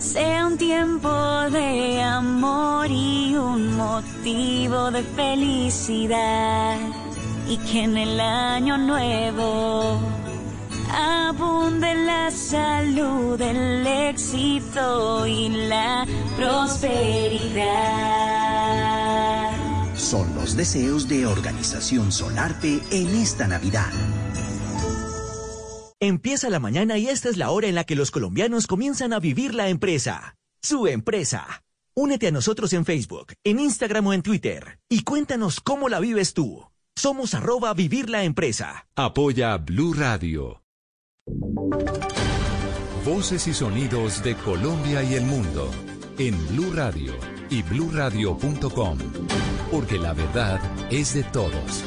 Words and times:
sea 0.00 0.46
un 0.46 0.56
tiempo 0.56 1.10
de 1.50 2.02
amor 2.02 2.90
y 2.90 3.36
un 3.36 3.76
motivo 3.76 4.90
de 4.90 5.02
felicidad 5.02 6.78
y 7.46 7.58
que 7.58 7.84
en 7.84 7.96
el 7.98 8.18
año 8.18 8.78
nuevo 8.78 10.00
abunde 10.92 11.94
la 11.94 12.30
salud, 12.30 13.40
el 13.40 13.86
éxito 13.86 15.26
y 15.26 15.50
la 15.68 16.06
prosperidad. 16.36 17.60
Son 19.96 20.34
los 20.34 20.56
deseos 20.56 21.08
de 21.08 21.26
Organización 21.26 22.10
Solarte 22.10 22.80
en 22.90 23.08
esta 23.16 23.46
Navidad. 23.46 23.92
Empieza 26.02 26.48
la 26.48 26.60
mañana 26.60 26.96
y 26.96 27.08
esta 27.08 27.28
es 27.28 27.36
la 27.36 27.50
hora 27.50 27.68
en 27.68 27.74
la 27.74 27.84
que 27.84 27.94
los 27.94 28.10
colombianos 28.10 28.66
comienzan 28.66 29.12
a 29.12 29.18
vivir 29.18 29.54
la 29.54 29.68
empresa. 29.68 30.36
Su 30.62 30.86
empresa. 30.86 31.62
Únete 31.94 32.28
a 32.28 32.30
nosotros 32.30 32.72
en 32.72 32.86
Facebook, 32.86 33.34
en 33.44 33.60
Instagram 33.60 34.06
o 34.06 34.14
en 34.14 34.22
Twitter 34.22 34.78
y 34.88 35.02
cuéntanos 35.02 35.60
cómo 35.60 35.90
la 35.90 36.00
vives 36.00 36.32
tú. 36.32 36.64
Somos 36.96 37.34
arroba 37.34 37.74
vivir 37.74 38.08
la 38.08 38.24
empresa. 38.24 38.88
Apoya 38.96 39.58
Blue 39.58 39.92
Radio. 39.92 40.62
Voces 43.04 43.46
y 43.46 43.52
sonidos 43.52 44.22
de 44.22 44.36
Colombia 44.36 45.02
y 45.02 45.14
el 45.16 45.24
mundo 45.24 45.70
en 46.16 46.34
Blue 46.48 46.72
Radio 46.72 47.12
y 47.50 47.60
bluradio.com. 47.62 48.98
Porque 49.70 49.98
la 49.98 50.14
verdad 50.14 50.60
es 50.90 51.12
de 51.12 51.24
todos. 51.24 51.84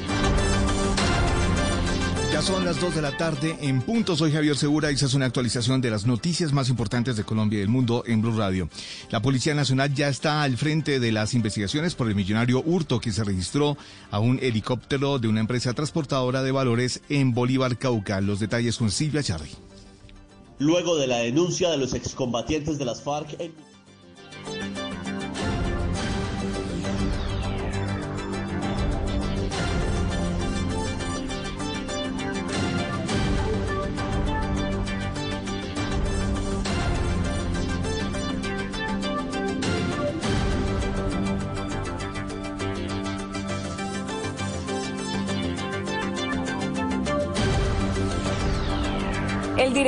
Ya 2.34 2.42
son 2.42 2.66
las 2.66 2.82
2 2.82 2.96
de 2.96 3.02
la 3.04 3.16
tarde 3.16 3.56
en 3.62 3.80
punto. 3.84 4.16
Soy 4.16 4.32
Javier 4.32 4.58
Segura 4.58 4.90
y 4.90 4.96
esa 4.96 5.06
es 5.06 5.14
una 5.14 5.28
actualización 5.28 5.82
de 5.82 5.92
las 5.92 6.08
noticias 6.08 6.52
más 6.52 6.68
importantes 6.68 7.16
de 7.16 7.24
Colombia 7.24 7.58
y 7.58 7.60
del 7.60 7.70
mundo 7.70 8.04
en 8.08 8.24
Blue 8.24 8.36
Radio. 8.36 8.70
La 9.12 9.22
Policía 9.22 9.54
Nacional 9.54 9.94
ya 9.94 10.08
está 10.08 10.42
al 10.42 10.58
frente 10.58 11.00
de 11.00 11.12
las 11.12 11.36
investigaciones 11.36 11.94
por 11.94 12.08
el 12.08 12.16
millonario 12.16 12.64
hurto 12.66 13.00
que 13.00 13.12
se 13.12 13.24
registró 13.24 13.78
a 14.10 14.18
un 14.18 14.40
helicóptero 14.42 15.20
de 15.20 15.28
una 15.28 15.42
empresa 15.42 15.76
transportadora 15.76 16.42
de 16.42 16.52
valores 16.52 17.02
en 17.08 17.36
Bolívar, 17.36 17.78
Cauca. 17.78 18.20
Los 18.20 18.40
detalles 18.40 18.78
con 18.78 18.90
Silvia 18.90 19.22
Charri. 19.22 19.52
Luego 20.58 20.96
de 20.98 21.06
la 21.06 21.18
denuncia 21.18 21.70
de 21.70 21.78
los 21.78 21.94
excombatientes 21.94 22.80
de 22.80 22.86
las 22.86 23.04
FARC. 23.04 23.38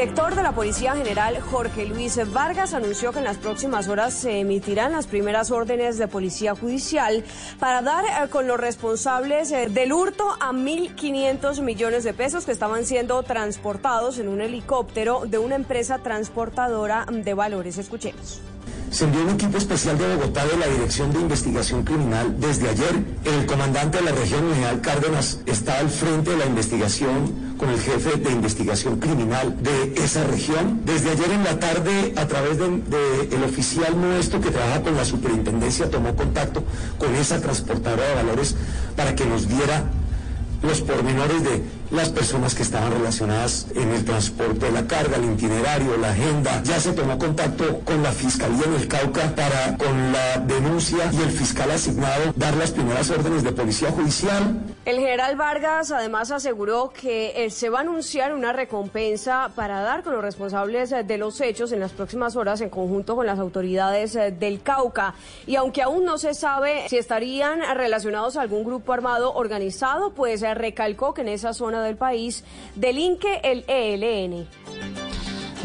Director 0.05 0.35
de 0.35 0.43
la 0.43 0.51
Policía 0.51 0.95
General, 0.95 1.41
Jorge 1.41 1.87
Luis 1.87 2.19
Vargas, 2.31 2.75
anunció 2.75 3.11
que 3.11 3.17
en 3.17 3.25
las 3.25 3.37
próximas 3.37 3.87
horas 3.87 4.13
se 4.13 4.41
emitirán 4.41 4.91
las 4.91 5.07
primeras 5.07 5.49
órdenes 5.49 5.97
de 5.97 6.07
policía 6.07 6.53
judicial 6.53 7.23
para 7.59 7.81
dar 7.81 8.05
eh, 8.05 8.29
con 8.29 8.45
los 8.45 8.59
responsables 8.59 9.51
eh, 9.51 9.67
del 9.67 9.91
hurto 9.91 10.29
a 10.39 10.51
1.500 10.51 11.59
millones 11.61 12.03
de 12.03 12.13
pesos 12.13 12.45
que 12.45 12.51
estaban 12.51 12.85
siendo 12.85 13.23
transportados 13.23 14.19
en 14.19 14.27
un 14.27 14.41
helicóptero 14.41 15.23
de 15.25 15.39
una 15.39 15.55
empresa 15.55 15.97
transportadora 15.97 17.07
de 17.09 17.33
valores. 17.33 17.79
Escuchemos. 17.79 18.41
Se 18.91 19.03
envió 19.03 19.23
un 19.23 19.31
equipo 19.31 19.57
especial 19.57 19.97
de 19.97 20.15
Bogotá 20.15 20.45
de 20.45 20.57
la 20.57 20.67
Dirección 20.67 21.11
de 21.11 21.19
Investigación 21.19 21.83
Criminal. 21.83 22.35
Desde 22.39 22.69
ayer, 22.69 23.03
el 23.25 23.45
comandante 23.45 23.97
de 23.97 24.05
la 24.05 24.11
región, 24.11 24.49
general 24.53 24.81
Cárdenas, 24.81 25.39
está 25.45 25.79
al 25.79 25.89
frente 25.89 26.31
de 26.31 26.37
la 26.37 26.45
investigación 26.45 27.55
con 27.57 27.69
el 27.69 27.79
jefe 27.79 28.17
de 28.17 28.31
investigación 28.31 28.99
criminal 28.99 29.57
de 29.61 29.93
esa 30.03 30.23
región. 30.25 30.81
Desde 30.85 31.11
ayer 31.11 31.31
en 31.31 31.43
la 31.43 31.59
tarde, 31.59 32.13
a 32.15 32.25
través 32.27 32.57
del 32.57 32.83
de, 32.89 33.35
el 33.35 33.43
oficial 33.43 33.99
nuestro 33.99 34.39
que 34.39 34.51
trabaja 34.51 34.81
con 34.81 34.95
la 34.95 35.03
superintendencia, 35.03 35.89
tomó 35.89 36.15
contacto 36.15 36.63
con 36.97 37.15
esa 37.15 37.41
transportadora 37.41 38.07
de 38.07 38.15
valores 38.15 38.55
para 38.95 39.15
que 39.15 39.25
nos 39.25 39.47
diera 39.47 39.85
los 40.61 40.81
pormenores 40.81 41.43
de 41.43 41.63
las 41.95 42.09
personas 42.09 42.53
que 42.53 42.63
estaban 42.63 42.91
relacionadas 42.91 43.67
en 43.73 43.89
el 43.91 44.03
transporte 44.03 44.65
de 44.65 44.71
la 44.71 44.85
carga, 44.85 45.17
el 45.17 45.33
itinerario, 45.33 45.97
la 45.97 46.09
agenda. 46.09 46.61
Ya 46.63 46.79
se 46.79 46.91
tomó 46.91 47.17
contacto 47.17 47.79
con 47.81 48.03
la 48.03 48.11
Fiscalía 48.11 48.63
en 48.65 48.73
el 48.73 48.87
Cauca 48.87 49.33
para, 49.35 49.77
con 49.77 50.11
la 50.11 50.37
denuncia 50.39 51.09
y 51.11 51.17
el 51.21 51.31
fiscal 51.31 51.71
asignado, 51.71 52.33
dar 52.35 52.55
las 52.57 52.71
primeras 52.71 53.09
órdenes 53.09 53.43
de 53.43 53.51
policía 53.51 53.91
judicial. 53.91 54.61
El 54.85 54.97
general 54.97 55.35
Vargas 55.35 55.91
además 55.91 56.31
aseguró 56.31 56.91
que 56.91 57.45
eh, 57.45 57.49
se 57.49 57.69
va 57.69 57.79
a 57.79 57.81
anunciar 57.81 58.33
una 58.33 58.53
recompensa 58.53 59.51
para 59.55 59.81
dar 59.81 60.03
con 60.03 60.13
los 60.13 60.21
responsables 60.21 60.91
eh, 60.91 61.03
de 61.03 61.17
los 61.17 61.39
hechos 61.41 61.71
en 61.71 61.79
las 61.79 61.91
próximas 61.91 62.35
horas 62.35 62.61
en 62.61 62.69
conjunto 62.69 63.15
con 63.15 63.25
las 63.25 63.39
autoridades 63.39 64.15
eh, 64.15 64.31
del 64.31 64.61
Cauca. 64.61 65.15
Y 65.47 65.55
aunque 65.55 65.81
aún 65.81 66.03
no 66.03 66.17
se 66.17 66.33
sabe 66.33 66.87
si 66.89 66.97
estarían 66.97 67.61
relacionados 67.75 68.37
a 68.37 68.41
algún 68.41 68.63
grupo 68.63 68.93
armado 68.93 69.33
organizado, 69.33 70.11
pues 70.11 70.41
recalcó 70.41 71.13
que 71.13 71.21
en 71.21 71.29
esa 71.29 71.53
zona 71.53 71.84
del 71.85 71.97
país 71.97 72.43
delinque 72.75 73.39
el 73.43 73.63
ELN. 73.67 74.47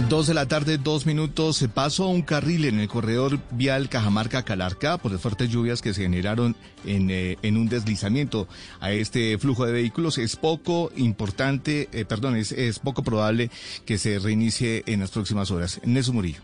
Dos 0.08 0.26
de 0.26 0.34
la 0.34 0.46
tarde, 0.46 0.78
dos 0.78 1.06
minutos. 1.06 1.58
Se 1.58 1.68
pasó 1.68 2.08
un 2.08 2.22
carril 2.22 2.64
en 2.64 2.80
el 2.80 2.88
corredor 2.88 3.38
vial 3.50 3.88
Cajamarca-Calarca 3.88 4.98
por 4.98 5.12
las 5.12 5.20
fuertes 5.20 5.50
lluvias 5.50 5.82
que 5.82 5.94
se 5.94 6.02
generaron 6.02 6.56
en, 6.84 7.10
eh, 7.10 7.36
en, 7.42 7.56
un 7.56 7.68
deslizamiento 7.68 8.48
a 8.80 8.92
este 8.92 9.38
flujo 9.38 9.66
de 9.66 9.72
vehículos. 9.72 10.18
Es 10.18 10.36
poco 10.36 10.90
importante, 10.96 11.88
eh, 11.92 12.04
perdón, 12.04 12.36
es, 12.36 12.50
es, 12.50 12.78
poco 12.78 13.02
probable 13.02 13.50
que 13.84 13.98
se 13.98 14.18
reinicie 14.18 14.82
en 14.86 15.00
las 15.00 15.10
próximas 15.10 15.50
horas. 15.50 15.80
Nelson 15.84 16.14
Murillo. 16.14 16.40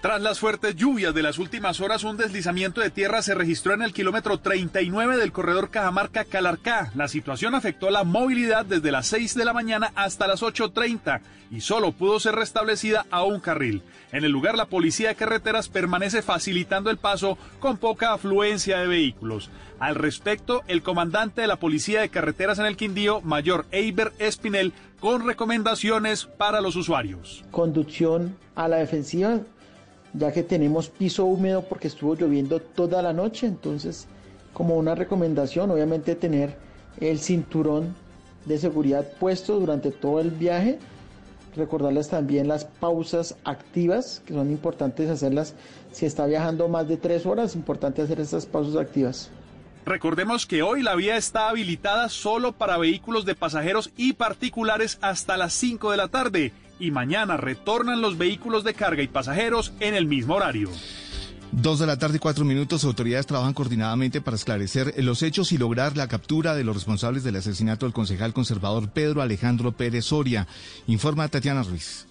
Tras 0.00 0.22
las 0.22 0.38
fuertes 0.38 0.76
lluvias 0.76 1.12
de 1.12 1.24
las 1.24 1.40
últimas 1.40 1.80
horas, 1.80 2.04
un 2.04 2.16
deslizamiento 2.16 2.80
de 2.80 2.90
tierra 2.90 3.20
se 3.20 3.34
registró 3.34 3.74
en 3.74 3.82
el 3.82 3.92
kilómetro 3.92 4.38
39 4.38 5.16
del 5.16 5.32
corredor 5.32 5.70
Cajamarca-Calarcá. 5.72 6.92
La 6.94 7.08
situación 7.08 7.56
afectó 7.56 7.90
la 7.90 8.04
movilidad 8.04 8.64
desde 8.64 8.92
las 8.92 9.08
6 9.08 9.34
de 9.34 9.44
la 9.44 9.52
mañana 9.52 9.90
hasta 9.96 10.28
las 10.28 10.42
8.30 10.42 11.20
y 11.50 11.62
solo 11.62 11.90
pudo 11.90 12.20
ser 12.20 12.36
restablecida 12.36 13.06
a 13.10 13.24
un 13.24 13.40
carril. 13.40 13.82
En 14.12 14.22
el 14.22 14.30
lugar, 14.30 14.56
la 14.56 14.66
policía 14.66 15.08
de 15.08 15.16
carreteras 15.16 15.68
permanece 15.68 16.22
facilitando 16.22 16.90
el 16.90 16.98
paso 16.98 17.36
con 17.58 17.76
poca 17.76 18.12
afluencia 18.12 18.78
de 18.78 18.86
vehículos. 18.86 19.50
Al 19.80 19.96
respecto, 19.96 20.62
el 20.68 20.84
comandante 20.84 21.40
de 21.40 21.48
la 21.48 21.56
Policía 21.56 22.02
de 22.02 22.08
Carreteras 22.08 22.60
en 22.60 22.66
el 22.66 22.76
Quindío, 22.76 23.20
mayor 23.22 23.66
Eiber 23.72 24.12
Espinel, 24.20 24.72
con 25.00 25.26
recomendaciones 25.26 26.26
para 26.26 26.60
los 26.60 26.76
usuarios. 26.76 27.44
Conducción 27.50 28.36
a 28.54 28.68
la 28.68 28.76
defensiva 28.76 29.40
ya 30.14 30.32
que 30.32 30.42
tenemos 30.42 30.88
piso 30.88 31.24
húmedo 31.24 31.62
porque 31.62 31.88
estuvo 31.88 32.14
lloviendo 32.14 32.60
toda 32.60 33.02
la 33.02 33.12
noche, 33.12 33.46
entonces 33.46 34.06
como 34.52 34.76
una 34.76 34.94
recomendación 34.94 35.70
obviamente 35.70 36.14
tener 36.14 36.56
el 37.00 37.20
cinturón 37.20 37.94
de 38.44 38.58
seguridad 38.58 39.06
puesto 39.20 39.60
durante 39.60 39.90
todo 39.90 40.20
el 40.20 40.30
viaje, 40.30 40.78
recordarles 41.54 42.08
también 42.08 42.48
las 42.48 42.64
pausas 42.64 43.36
activas, 43.44 44.22
que 44.26 44.34
son 44.34 44.50
importantes 44.50 45.10
hacerlas 45.10 45.54
si 45.92 46.06
está 46.06 46.26
viajando 46.26 46.68
más 46.68 46.88
de 46.88 46.96
tres 46.96 47.26
horas, 47.26 47.50
es 47.50 47.56
importante 47.56 48.02
hacer 48.02 48.20
estas 48.20 48.46
pausas 48.46 48.76
activas. 48.76 49.30
Recordemos 49.84 50.44
que 50.44 50.62
hoy 50.62 50.82
la 50.82 50.94
vía 50.94 51.16
está 51.16 51.48
habilitada 51.48 52.08
solo 52.08 52.52
para 52.52 52.76
vehículos 52.76 53.24
de 53.24 53.34
pasajeros 53.34 53.90
y 53.96 54.14
particulares 54.14 54.98
hasta 55.00 55.36
las 55.36 55.54
5 55.54 55.90
de 55.90 55.96
la 55.96 56.08
tarde 56.08 56.52
y 56.78 56.90
mañana 56.90 57.36
retornan 57.36 58.00
los 58.00 58.18
vehículos 58.18 58.64
de 58.64 58.74
carga 58.74 59.02
y 59.02 59.08
pasajeros 59.08 59.72
en 59.80 59.94
el 59.94 60.06
mismo 60.06 60.34
horario. 60.34 60.70
Dos 61.50 61.78
de 61.78 61.86
la 61.86 61.98
tarde 61.98 62.16
y 62.16 62.20
cuatro 62.20 62.44
minutos, 62.44 62.84
autoridades 62.84 63.26
trabajan 63.26 63.54
coordinadamente 63.54 64.20
para 64.20 64.36
esclarecer 64.36 64.92
los 64.98 65.22
hechos 65.22 65.50
y 65.52 65.58
lograr 65.58 65.96
la 65.96 66.06
captura 66.06 66.54
de 66.54 66.62
los 66.62 66.74
responsables 66.74 67.24
del 67.24 67.36
asesinato 67.36 67.86
del 67.86 67.94
concejal 67.94 68.34
conservador 68.34 68.90
Pedro 68.90 69.22
Alejandro 69.22 69.72
Pérez 69.72 70.06
Soria. 70.06 70.46
Informa 70.86 71.28
Tatiana 71.28 71.62
Ruiz. 71.62 72.07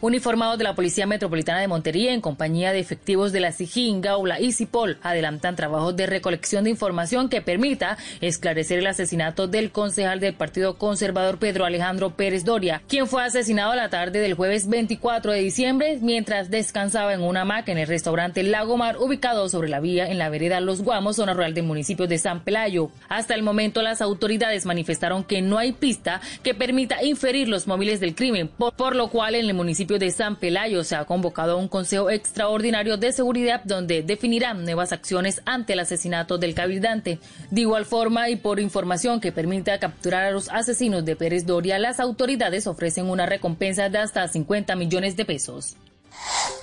Uniformados 0.00 0.58
de 0.58 0.64
la 0.64 0.76
Policía 0.76 1.08
Metropolitana 1.08 1.58
de 1.58 1.66
Montería 1.66 2.14
en 2.14 2.20
compañía 2.20 2.72
de 2.72 2.78
efectivos 2.78 3.32
de 3.32 3.40
la 3.40 3.50
SIGIN, 3.50 4.00
Gaula 4.00 4.40
y 4.40 4.52
Cipol 4.52 4.96
adelantan 5.02 5.56
trabajos 5.56 5.96
de 5.96 6.06
recolección 6.06 6.62
de 6.62 6.70
información 6.70 7.28
que 7.28 7.42
permita 7.42 7.98
esclarecer 8.20 8.78
el 8.78 8.86
asesinato 8.86 9.48
del 9.48 9.72
concejal 9.72 10.20
del 10.20 10.34
Partido 10.34 10.78
Conservador 10.78 11.38
Pedro 11.38 11.64
Alejandro 11.64 12.10
Pérez 12.10 12.44
Doria, 12.44 12.80
quien 12.86 13.08
fue 13.08 13.24
asesinado 13.24 13.74
la 13.74 13.88
tarde 13.88 14.20
del 14.20 14.34
jueves 14.34 14.68
24 14.68 15.32
de 15.32 15.40
diciembre 15.40 15.98
mientras 16.00 16.48
descansaba 16.48 17.12
en 17.12 17.22
una 17.22 17.40
hamaca 17.40 17.72
en 17.72 17.78
el 17.78 17.88
restaurante 17.88 18.44
Lagomar 18.44 18.98
ubicado 18.98 19.48
sobre 19.48 19.68
la 19.68 19.80
vía 19.80 20.08
en 20.08 20.18
la 20.18 20.28
vereda 20.28 20.60
Los 20.60 20.82
Guamos, 20.82 21.16
zona 21.16 21.34
rural 21.34 21.54
del 21.54 21.64
municipio 21.64 22.06
de 22.06 22.18
San 22.18 22.44
Pelayo. 22.44 22.92
Hasta 23.08 23.34
el 23.34 23.42
momento 23.42 23.82
las 23.82 24.00
autoridades 24.00 24.64
manifestaron 24.64 25.24
que 25.24 25.42
no 25.42 25.58
hay 25.58 25.72
pista 25.72 26.20
que 26.44 26.54
permita 26.54 27.02
inferir 27.02 27.48
los 27.48 27.66
móviles 27.66 27.98
del 27.98 28.14
crimen, 28.14 28.46
por 28.46 28.94
lo 28.94 29.08
cual 29.08 29.34
en 29.34 29.46
el 29.46 29.54
municipio 29.54 29.87
municipio 29.88 29.98
de 30.06 30.12
San 30.12 30.36
Pelayo 30.36 30.84
se 30.84 30.96
ha 30.96 31.06
convocado 31.06 31.52
a 31.52 31.56
un 31.56 31.68
consejo 31.68 32.10
extraordinario 32.10 32.98
de 32.98 33.12
seguridad 33.12 33.62
donde 33.64 34.02
definirán 34.02 34.64
nuevas 34.64 34.92
acciones 34.92 35.40
ante 35.46 35.72
el 35.72 35.80
asesinato 35.80 36.36
del 36.36 36.54
cabildante. 36.54 37.18
De 37.50 37.62
igual 37.62 37.86
forma 37.86 38.28
y 38.28 38.36
por 38.36 38.60
información 38.60 39.18
que 39.20 39.32
permita 39.32 39.78
capturar 39.78 40.24
a 40.24 40.30
los 40.30 40.50
asesinos 40.50 41.04
de 41.06 41.16
Pérez 41.16 41.46
Doria, 41.46 41.78
las 41.78 42.00
autoridades 42.00 42.66
ofrecen 42.66 43.06
una 43.06 43.24
recompensa 43.24 43.88
de 43.88 43.98
hasta 43.98 44.28
50 44.28 44.76
millones 44.76 45.16
de 45.16 45.24
pesos. 45.24 45.76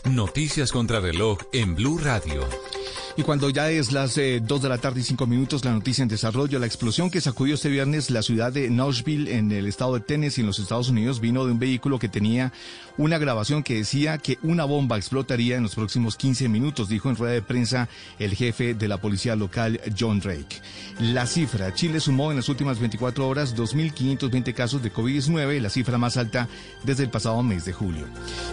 Noticias 0.03 0.71
contra 0.71 0.99
reloj 0.99 1.39
en 1.51 1.73
Blue 1.73 1.97
Radio. 1.97 2.47
Y 3.17 3.23
cuando 3.23 3.49
ya 3.49 3.71
es 3.71 3.93
las 3.93 4.17
eh, 4.17 4.41
2 4.43 4.61
de 4.61 4.67
la 4.67 4.77
tarde 4.77 4.99
y 4.99 5.03
5 5.03 5.25
minutos, 5.25 5.63
la 5.63 5.71
noticia 5.71 6.01
en 6.01 6.09
desarrollo, 6.09 6.59
la 6.59 6.65
explosión 6.65 7.09
que 7.09 7.21
sacudió 7.21 7.55
este 7.55 7.69
viernes 7.69 8.11
la 8.11 8.21
ciudad 8.21 8.51
de 8.51 8.69
Nashville 8.69 9.33
en 9.33 9.53
el 9.53 9.67
estado 9.67 9.93
de 9.93 10.01
Tennessee 10.01 10.41
en 10.41 10.47
los 10.47 10.59
Estados 10.59 10.89
Unidos 10.89 11.21
vino 11.21 11.45
de 11.45 11.53
un 11.53 11.59
vehículo 11.59 11.97
que 11.97 12.09
tenía 12.09 12.51
una 12.97 13.17
grabación 13.17 13.63
que 13.63 13.75
decía 13.75 14.17
que 14.17 14.37
una 14.43 14.65
bomba 14.65 14.97
explotaría 14.97 15.55
en 15.55 15.63
los 15.63 15.75
próximos 15.75 16.17
15 16.17 16.49
minutos, 16.49 16.89
dijo 16.89 17.09
en 17.09 17.15
rueda 17.15 17.33
de 17.33 17.41
prensa 17.41 17.87
el 18.19 18.35
jefe 18.35 18.73
de 18.73 18.87
la 18.89 18.97
policía 18.97 19.37
local, 19.37 19.79
John 19.97 20.19
Drake. 20.19 20.61
La 20.99 21.25
cifra, 21.25 21.73
Chile 21.73 22.01
sumó 22.01 22.31
en 22.31 22.37
las 22.37 22.49
últimas 22.49 22.79
24 22.79 23.27
horas 23.27 23.55
2.520 23.55 24.53
casos 24.53 24.83
de 24.83 24.91
COVID-19, 24.91 25.61
la 25.61 25.69
cifra 25.69 25.97
más 25.97 26.17
alta 26.17 26.49
desde 26.83 27.03
el 27.03 27.09
pasado 27.09 27.41
mes 27.43 27.63
de 27.63 27.71
julio. 27.71 28.07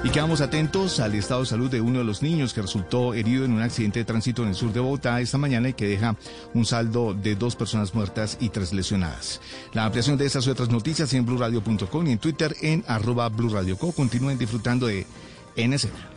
Y 0.04 0.10
quedamos 0.10 0.40
atentos 0.40 1.00
al 1.00 1.16
estado 1.16 1.40
de 1.40 1.46
salud 1.46 1.70
de 1.70 1.80
uno 1.80 1.98
de 1.98 2.04
los 2.04 2.22
niños 2.22 2.54
que 2.54 2.62
resultó 2.62 3.14
herido 3.14 3.44
en 3.44 3.52
un 3.52 3.62
accidente 3.62 3.98
de 3.98 4.04
tránsito 4.04 4.44
en 4.44 4.51
sur 4.54 4.72
de 4.72 4.80
Bogotá 4.80 5.20
esta 5.20 5.38
mañana 5.38 5.68
y 5.68 5.74
que 5.74 5.86
deja 5.86 6.16
un 6.54 6.64
saldo 6.64 7.14
de 7.14 7.34
dos 7.36 7.56
personas 7.56 7.94
muertas 7.94 8.36
y 8.40 8.48
tres 8.48 8.72
lesionadas. 8.72 9.40
La 9.72 9.84
ampliación 9.84 10.16
de 10.16 10.26
estas 10.26 10.46
y 10.46 10.50
otras 10.50 10.68
noticias 10.68 11.12
en 11.14 11.26
blurradio.com 11.26 12.06
y 12.06 12.12
en 12.12 12.18
Twitter 12.18 12.54
en 12.60 12.84
arroba 12.86 13.28
blurradioco. 13.28 13.92
Continúen 13.92 14.38
disfrutando 14.38 14.86
de 14.86 15.06
Escena. 15.56 16.08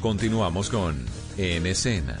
Continuamos 0.00 0.68
con 0.68 1.04
Escena. 1.36 2.18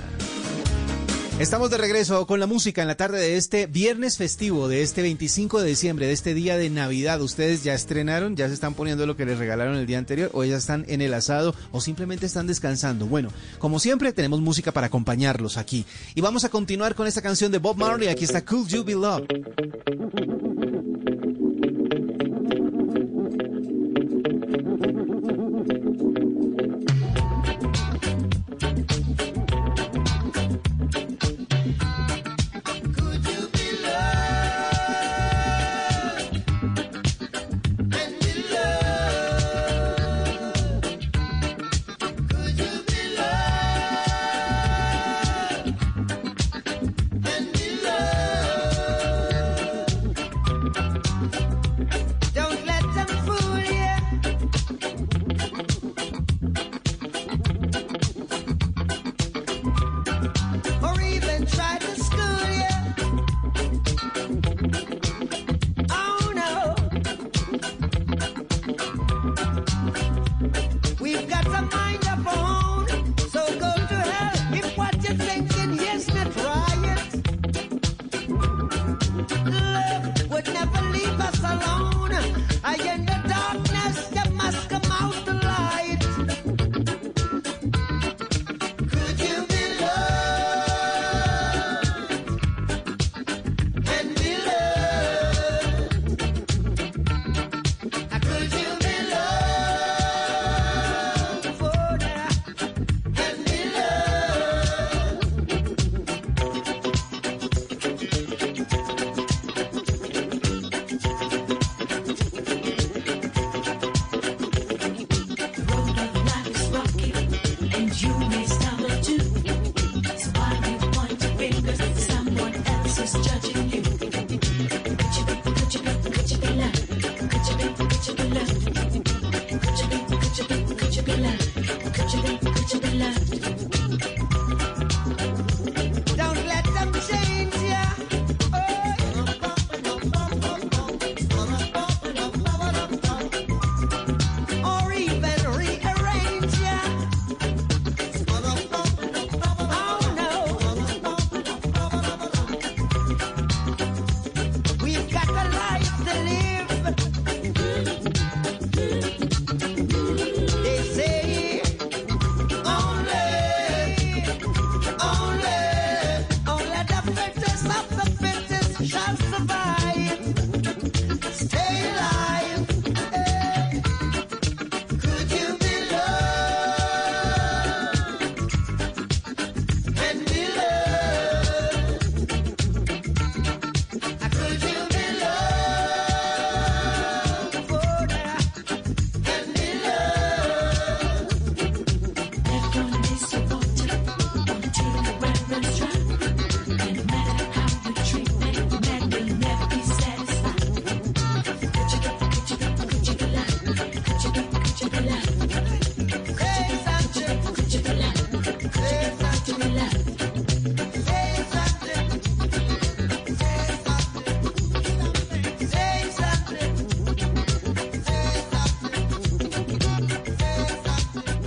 Estamos 1.40 1.68
de 1.68 1.78
regreso 1.78 2.28
con 2.28 2.38
la 2.38 2.46
música 2.46 2.80
en 2.80 2.86
la 2.86 2.94
tarde 2.94 3.18
de 3.18 3.36
este 3.36 3.66
viernes 3.66 4.16
festivo, 4.18 4.68
de 4.68 4.82
este 4.82 5.02
25 5.02 5.60
de 5.60 5.68
diciembre, 5.68 6.06
de 6.06 6.12
este 6.12 6.32
día 6.32 6.56
de 6.56 6.70
Navidad. 6.70 7.20
¿Ustedes 7.20 7.64
ya 7.64 7.74
estrenaron? 7.74 8.36
¿Ya 8.36 8.46
se 8.46 8.54
están 8.54 8.74
poniendo 8.74 9.04
lo 9.04 9.16
que 9.16 9.26
les 9.26 9.36
regalaron 9.36 9.74
el 9.74 9.84
día 9.84 9.98
anterior? 9.98 10.30
¿O 10.32 10.44
ya 10.44 10.56
están 10.56 10.84
en 10.86 11.00
el 11.00 11.12
asado? 11.12 11.52
¿O 11.72 11.80
simplemente 11.80 12.26
están 12.26 12.46
descansando? 12.46 13.06
Bueno, 13.06 13.30
como 13.58 13.80
siempre, 13.80 14.12
tenemos 14.12 14.40
música 14.40 14.70
para 14.70 14.86
acompañarlos 14.86 15.56
aquí. 15.56 15.84
Y 16.14 16.20
vamos 16.20 16.44
a 16.44 16.50
continuar 16.50 16.94
con 16.94 17.08
esta 17.08 17.20
canción 17.20 17.50
de 17.50 17.58
Bob 17.58 17.76
Marley. 17.78 18.08
Aquí 18.08 18.22
está 18.22 18.44
Cool 18.44 18.68
You 18.68 18.84
Be 18.84 18.94
Loved. 18.94 20.53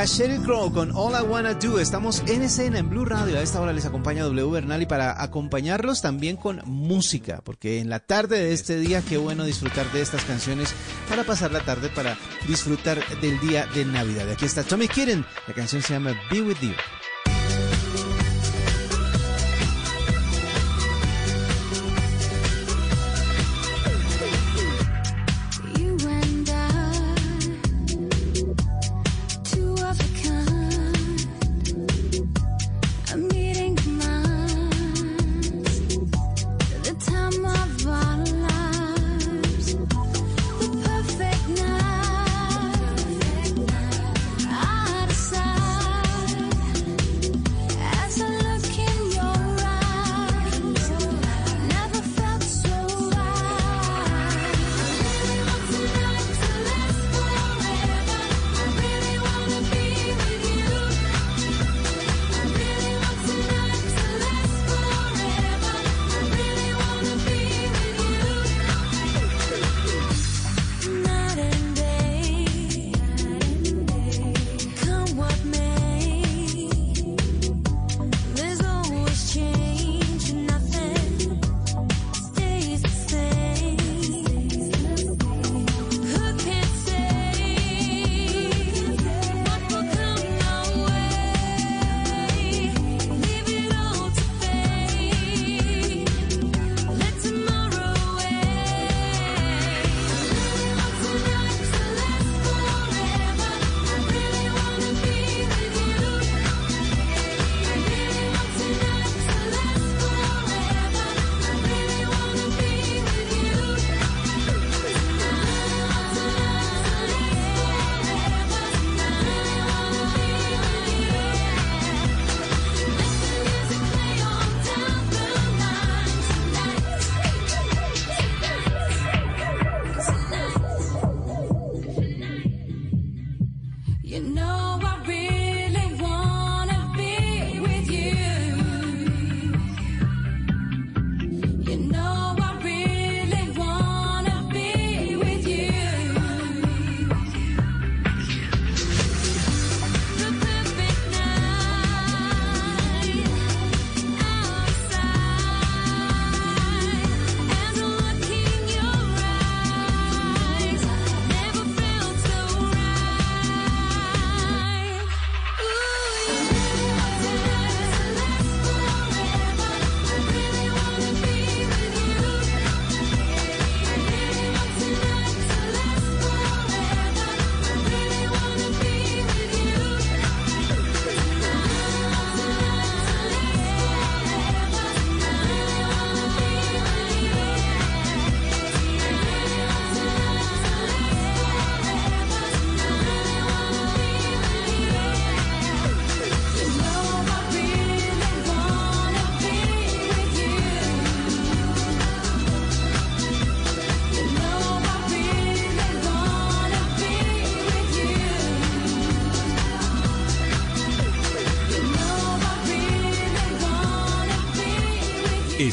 Era 0.00 0.06
Sheryl 0.06 0.42
Crow 0.42 0.72
con 0.72 0.92
All 0.96 1.12
I 1.12 1.26
Wanna 1.26 1.52
Do. 1.52 1.78
Estamos 1.78 2.22
en 2.26 2.40
escena 2.40 2.78
en 2.78 2.88
Blue 2.88 3.04
Radio. 3.04 3.36
A 3.36 3.42
esta 3.42 3.60
hora 3.60 3.74
les 3.74 3.84
acompaña 3.84 4.22
W 4.22 4.50
Bernal 4.50 4.80
y 4.80 4.86
para 4.86 5.22
acompañarlos 5.22 6.00
también 6.00 6.38
con 6.38 6.62
música, 6.64 7.42
porque 7.44 7.80
en 7.80 7.90
la 7.90 8.00
tarde 8.00 8.38
de 8.38 8.54
este 8.54 8.78
día, 8.78 9.02
qué 9.06 9.18
bueno 9.18 9.44
disfrutar 9.44 9.92
de 9.92 10.00
estas 10.00 10.24
canciones 10.24 10.72
para 11.06 11.24
pasar 11.24 11.52
la 11.52 11.60
tarde, 11.60 11.90
para 11.90 12.16
disfrutar 12.48 12.98
del 13.20 13.38
día 13.40 13.66
de 13.74 13.84
Navidad. 13.84 14.30
Aquí 14.30 14.46
está 14.46 14.62
Tommy 14.62 14.88
Kitten. 14.88 15.26
La 15.46 15.52
canción 15.52 15.82
se 15.82 15.92
llama 15.92 16.18
Be 16.30 16.40
With 16.40 16.60
You. 16.62 16.72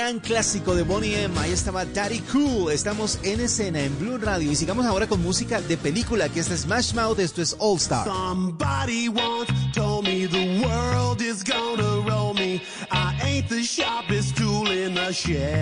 gran 0.00 0.18
clásico 0.18 0.74
de 0.74 0.82
Bonnie 0.82 1.24
M. 1.24 1.38
Ahí 1.38 1.52
estaba 1.52 1.84
Daddy 1.84 2.20
Cool. 2.32 2.72
Estamos 2.72 3.18
en 3.22 3.38
escena 3.38 3.80
en 3.80 3.98
Blue 3.98 4.16
Radio 4.16 4.50
y 4.50 4.56
sigamos 4.56 4.86
ahora 4.86 5.06
con 5.06 5.22
música 5.22 5.60
de 5.60 5.76
película. 5.76 6.24
Aquí 6.24 6.38
está 6.38 6.56
Smash 6.56 6.94
Mouth, 6.94 7.18
esto 7.18 7.42
es 7.42 7.54
All 7.58 7.76
Star. 7.76 8.06
Somebody 8.06 9.08
once 9.10 9.52
told 9.74 10.06
me 10.06 10.26
the 10.26 10.64
world 10.64 11.20
is 11.20 11.44
gonna 11.44 12.00
roll 12.08 12.32
me. 12.32 12.62
I 12.90 13.14
ain't 13.22 13.48
the 13.50 13.62
sharpest 13.62 14.38
tool 14.38 14.70
in 14.70 14.94
the 14.94 15.12
shed. 15.12 15.59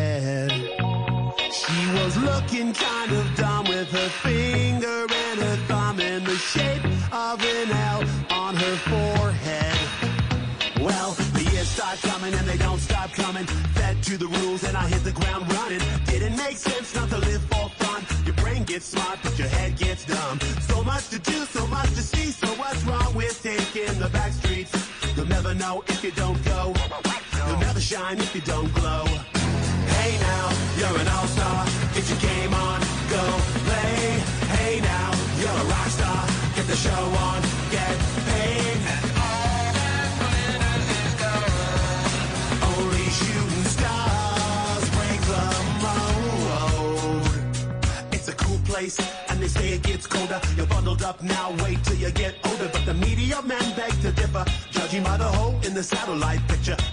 you 26.05 26.11
don't 26.13 26.38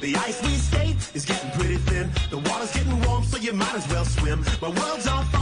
The 0.05 0.15
ice 0.17 0.39
we 0.43 0.49
skate 0.49 0.97
is 1.15 1.25
getting 1.25 1.49
pretty 1.57 1.77
thin. 1.77 2.11
The 2.29 2.37
water's 2.37 2.71
getting 2.71 3.01
warm, 3.05 3.23
so 3.23 3.37
you 3.37 3.53
might 3.53 3.73
as 3.73 3.87
well 3.87 4.05
swim. 4.05 4.45
My 4.61 4.69
world's 4.69 5.07
on 5.07 5.25
fire. 5.25 5.34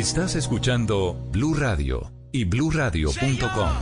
Estás 0.00 0.34
escuchando 0.34 1.14
Blue 1.30 1.52
Radio 1.52 2.10
y 2.32 2.46
bluradio.com. 2.46 3.72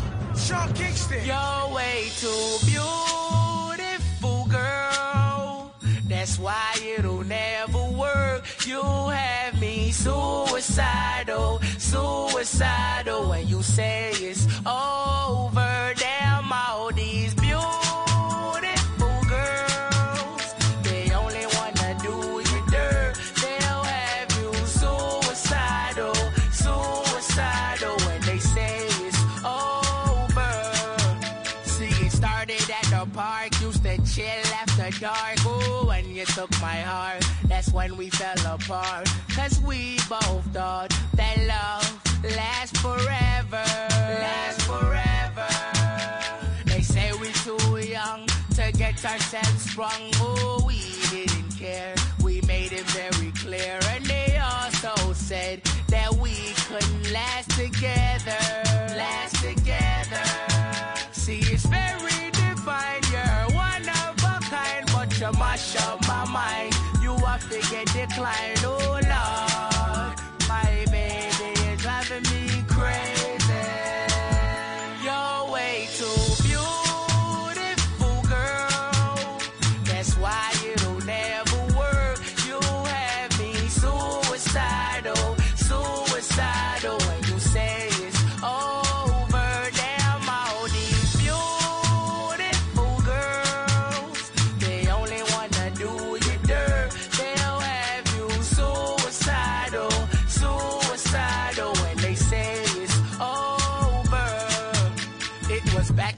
You're 1.25 1.73
way 1.73 2.11
too 2.21 2.59
beautiful, 2.67 4.45
girl. 4.49 5.73
That's 6.09 6.37
why 6.41 6.75
it'll 6.99 7.23
never 7.23 7.79
work. 7.97 8.43
You 8.67 8.83
have 8.83 9.61
me 9.61 9.93
suicidal, 9.93 11.61
suicidal. 11.79 13.29
When 13.31 13.47
you 13.47 13.63
say 13.63 14.11
it's 14.15 14.45
over, 14.67 15.95
when 37.79 37.97
we 37.97 38.11
fell 38.11 38.55
apart. 38.55 39.09
Cause 39.37 39.61
we 39.61 39.99
both 40.09 40.45
thought 40.53 40.91
that 41.15 41.37
love 41.47 41.87
lasts 42.37 42.77
forever. 42.81 43.65
Lasts 44.25 44.65
forever. 44.73 45.51
They 46.67 46.83
say 46.83 47.13
we're 47.21 47.41
too 47.47 47.77
young 47.79 48.27
to 48.57 48.73
get 48.73 49.05
ourselves 49.05 49.63
sprung. 49.71 50.03
Oh, 50.17 50.65
we 50.67 50.81
didn't 51.13 51.53
care. 51.57 51.95
We 52.21 52.41
made 52.49 52.73
it 52.73 52.87
very 53.01 53.31
clear. 53.43 53.79
And 53.93 54.05
they 54.07 54.37
also 54.39 55.13
said 55.13 55.63
that 55.87 56.13
we 56.13 56.35
couldn't 56.67 57.13
last 57.13 57.51
together. 57.53 58.43
Last 59.03 59.37
together. 59.37 60.27
See, 61.13 61.43
it's 61.55 61.67
very 61.67 62.23
divine. 62.33 63.03
You're 63.13 63.47
one 63.55 63.89
of 64.03 64.15
a 64.33 64.37
kind, 64.51 64.85
but 64.93 65.09
you 65.21 65.31
mash 65.39 65.77
up 65.87 66.05
my 66.09 66.25
mind. 66.25 66.78
You 67.59 67.65
have 67.65 67.87
to 67.87 67.93
get 67.93 68.09
declined. 68.09 68.61
Oh, 68.65 68.98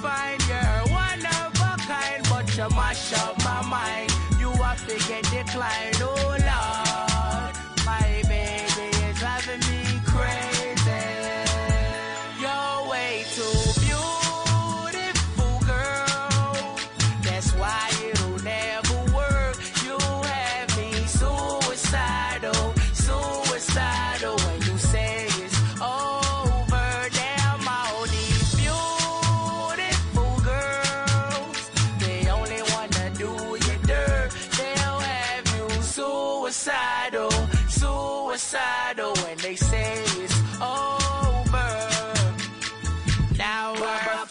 divine. 0.00 0.38
You're 0.48 0.94
one 0.94 1.26
of 1.26 1.54
a 1.60 1.76
kind, 1.86 2.26
but 2.28 2.56
you 2.56 2.68
mash 2.76 3.12
up 3.12 3.36
my 3.44 3.62
mind. 3.68 4.10
You 4.38 4.50
have 4.62 4.86
to 4.86 4.96
get 5.08 5.24
declined. 5.24 5.96
Oh, 6.00 6.36
Lord. 6.38 7.09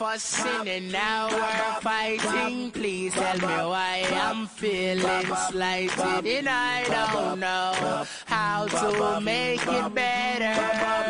Fussing 0.09 0.67
and 0.67 0.91
now 0.91 1.27
we're 1.29 1.81
fighting. 1.81 2.71
Please 2.71 3.13
tell 3.13 3.37
me 3.37 3.57
why 3.73 4.03
I'm 4.11 4.47
feeling 4.47 5.27
slighted 5.49 6.25
and 6.25 6.49
I 6.49 6.83
don't 6.85 7.39
know 7.39 8.05
how 8.25 8.65
to 8.65 9.21
make 9.21 9.61
it 9.61 9.93
better. 9.93 10.55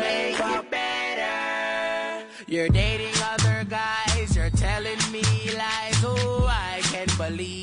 Make 0.00 0.38
it 0.38 0.70
better. 0.70 2.26
You're 2.46 2.68
dating 2.68 3.14
other 3.32 3.64
guys, 3.64 4.36
you're 4.36 4.50
telling 4.50 5.00
me 5.10 5.24
lies. 5.56 5.98
Oh, 6.04 6.46
I 6.50 6.80
can't 6.82 7.16
believe 7.16 7.59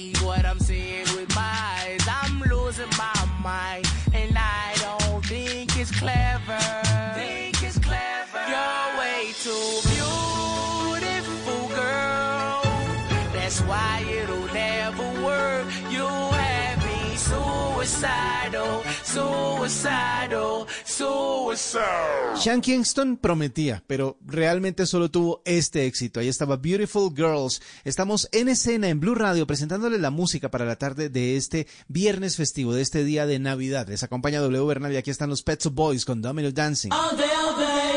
suicidal, 17.88 18.82
suicidal, 19.04 20.68
suicidal. 20.86 22.38
Sean 22.38 22.62
Kingston 22.62 23.18
prometía, 23.18 23.84
pero 23.88 24.18
realmente 24.26 24.86
solo 24.86 25.10
tuvo 25.10 25.42
este 25.46 25.86
éxito. 25.86 26.20
Ahí 26.20 26.28
estaba 26.28 26.58
Beautiful 26.58 27.14
Girls. 27.16 27.62
Estamos 27.84 28.28
en 28.32 28.50
escena 28.50 28.90
en 28.90 29.00
Blue 29.00 29.16
Radio 29.16 29.48
presentándole 29.48 29.98
la 29.98 30.12
música 30.12 30.50
para 30.52 30.66
la 30.66 30.76
tarde 30.76 31.10
de 31.10 31.38
este 31.38 31.68
viernes 31.88 32.36
festivo, 32.36 32.74
de 32.74 32.82
este 32.82 33.04
día 33.04 33.26
de 33.26 33.40
Navidad. 33.40 33.88
Les 33.88 34.04
acompaña 34.04 34.42
W 34.42 34.66
Bernal 34.66 34.94
y 34.94 34.98
aquí 34.98 35.10
están 35.10 35.30
los 35.30 35.44
Pet 35.44 35.62
Shop 35.62 35.74
Boys 35.74 36.06
con 36.06 36.22
Domino 36.22 36.52
Dancing. 36.52 36.92
All 36.92 37.18
day, 37.18 37.30
all 37.30 37.58
day. 37.58 37.97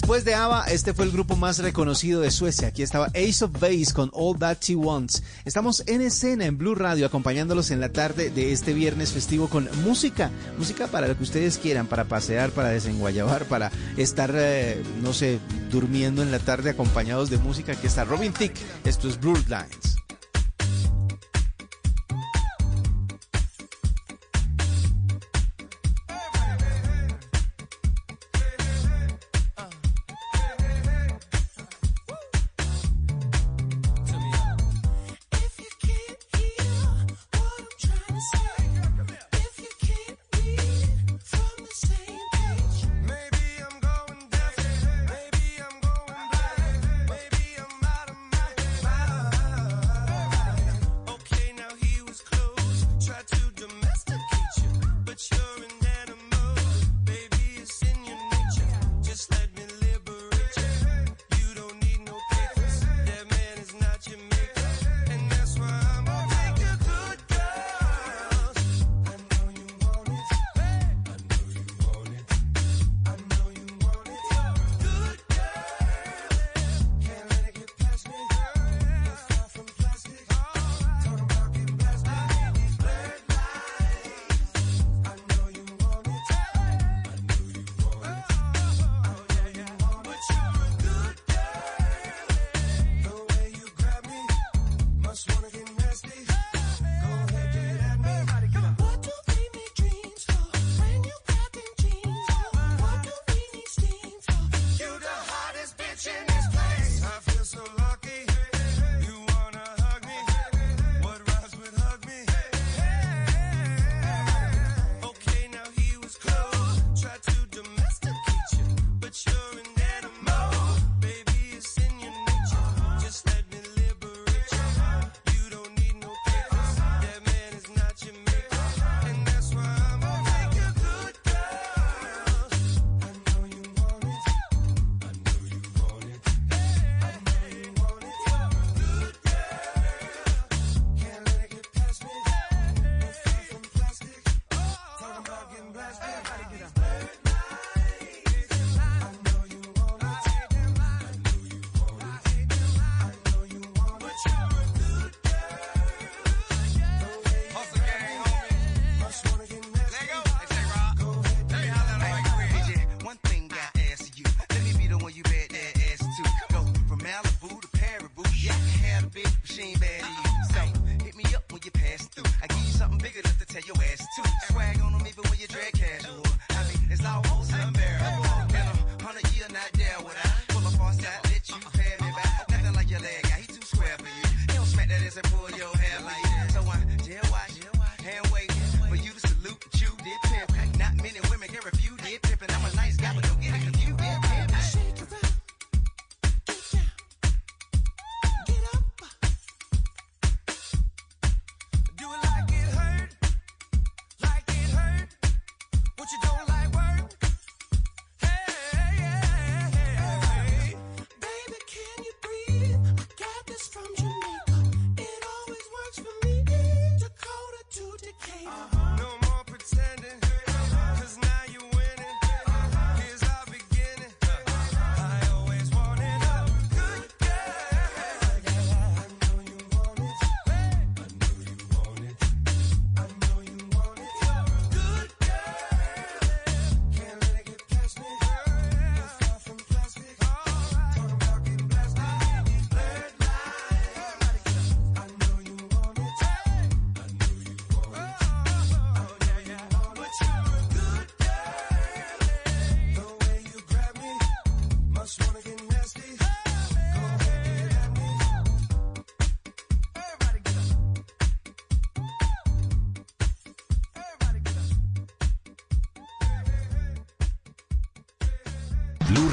Después 0.00 0.24
de 0.24 0.36
ABBA, 0.36 0.66
este 0.66 0.94
fue 0.94 1.06
el 1.06 1.10
grupo 1.10 1.34
más 1.34 1.58
reconocido 1.58 2.20
de 2.20 2.30
Suecia. 2.30 2.68
Aquí 2.68 2.84
estaba 2.84 3.06
Ace 3.06 3.44
of 3.44 3.50
Base 3.58 3.92
con 3.92 4.10
All 4.14 4.38
That 4.38 4.58
She 4.60 4.76
Wants. 4.76 5.24
Estamos 5.44 5.82
en 5.88 6.02
escena 6.02 6.46
en 6.46 6.56
Blue 6.56 6.76
Radio 6.76 7.04
acompañándolos 7.04 7.72
en 7.72 7.80
la 7.80 7.88
tarde 7.88 8.30
de 8.30 8.52
este 8.52 8.74
viernes 8.74 9.10
festivo 9.10 9.48
con 9.48 9.68
música. 9.82 10.30
Música 10.56 10.86
para 10.86 11.08
lo 11.08 11.16
que 11.16 11.24
ustedes 11.24 11.58
quieran, 11.58 11.88
para 11.88 12.04
pasear, 12.04 12.50
para 12.50 12.68
desenguayabar, 12.68 13.46
para 13.46 13.72
estar, 13.96 14.30
eh, 14.36 14.80
no 15.02 15.12
sé, 15.12 15.40
durmiendo 15.68 16.22
en 16.22 16.30
la 16.30 16.38
tarde 16.38 16.70
acompañados 16.70 17.28
de 17.28 17.38
música. 17.38 17.72
Aquí 17.72 17.88
está 17.88 18.04
Robin 18.04 18.32
Thicke. 18.32 18.56
Esto 18.84 19.08
es 19.08 19.18
Blue 19.18 19.36
Line. 19.48 19.77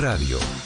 Radio. 0.05 0.64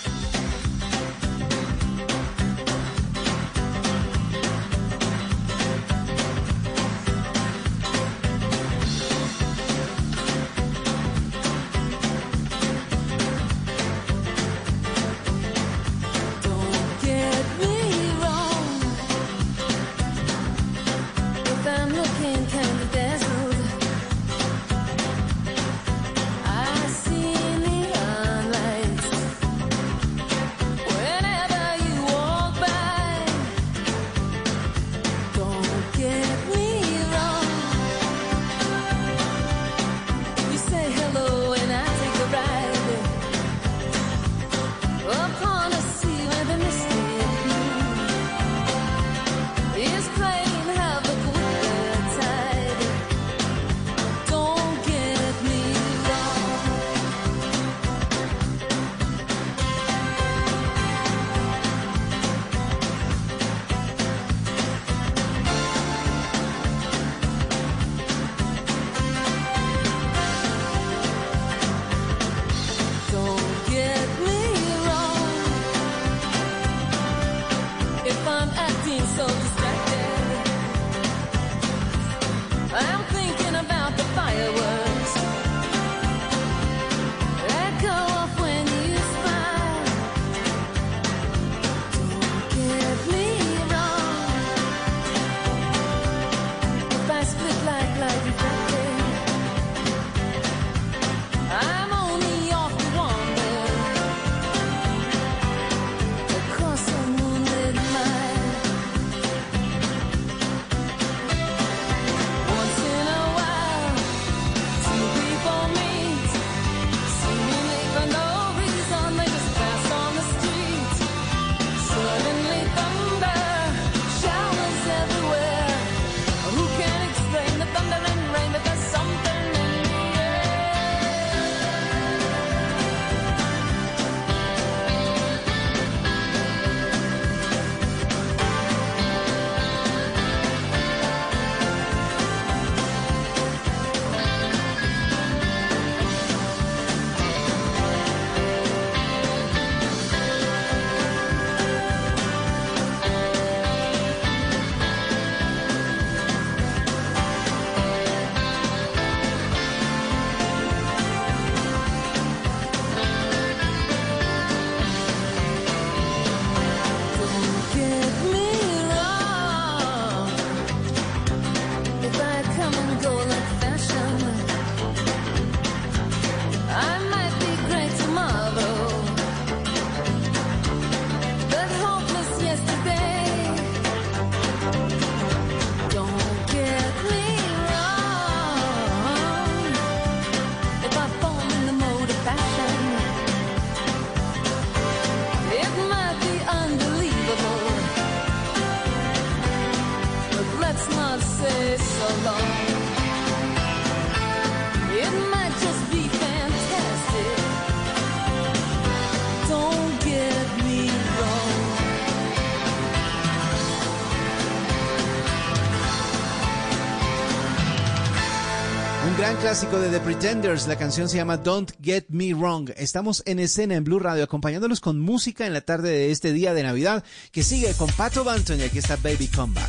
clásico 219.49 219.79
de 219.79 219.89
The 219.89 219.99
Pretenders, 220.01 220.67
la 220.67 220.77
canción 220.77 221.09
se 221.09 221.17
llama 221.17 221.35
Don't 221.35 221.71
Get 221.81 222.05
Me 222.09 222.35
Wrong. 222.35 222.69
Estamos 222.77 223.23
en 223.25 223.39
escena 223.39 223.73
en 223.73 223.83
Blue 223.83 223.97
Radio 223.97 224.23
acompañándolos 224.23 224.79
con 224.79 224.99
música 224.99 225.47
en 225.47 225.53
la 225.53 225.61
tarde 225.61 225.89
de 225.89 226.11
este 226.11 226.33
día 226.33 226.53
de 226.53 226.61
Navidad 226.61 227.03
que 227.31 227.41
sigue 227.41 227.73
con 227.73 227.89
Pato 227.89 228.23
Banton 228.23 228.59
y 228.59 228.61
aquí 228.61 228.77
está 228.77 228.95
Baby 228.97 229.27
Comeback. 229.27 229.68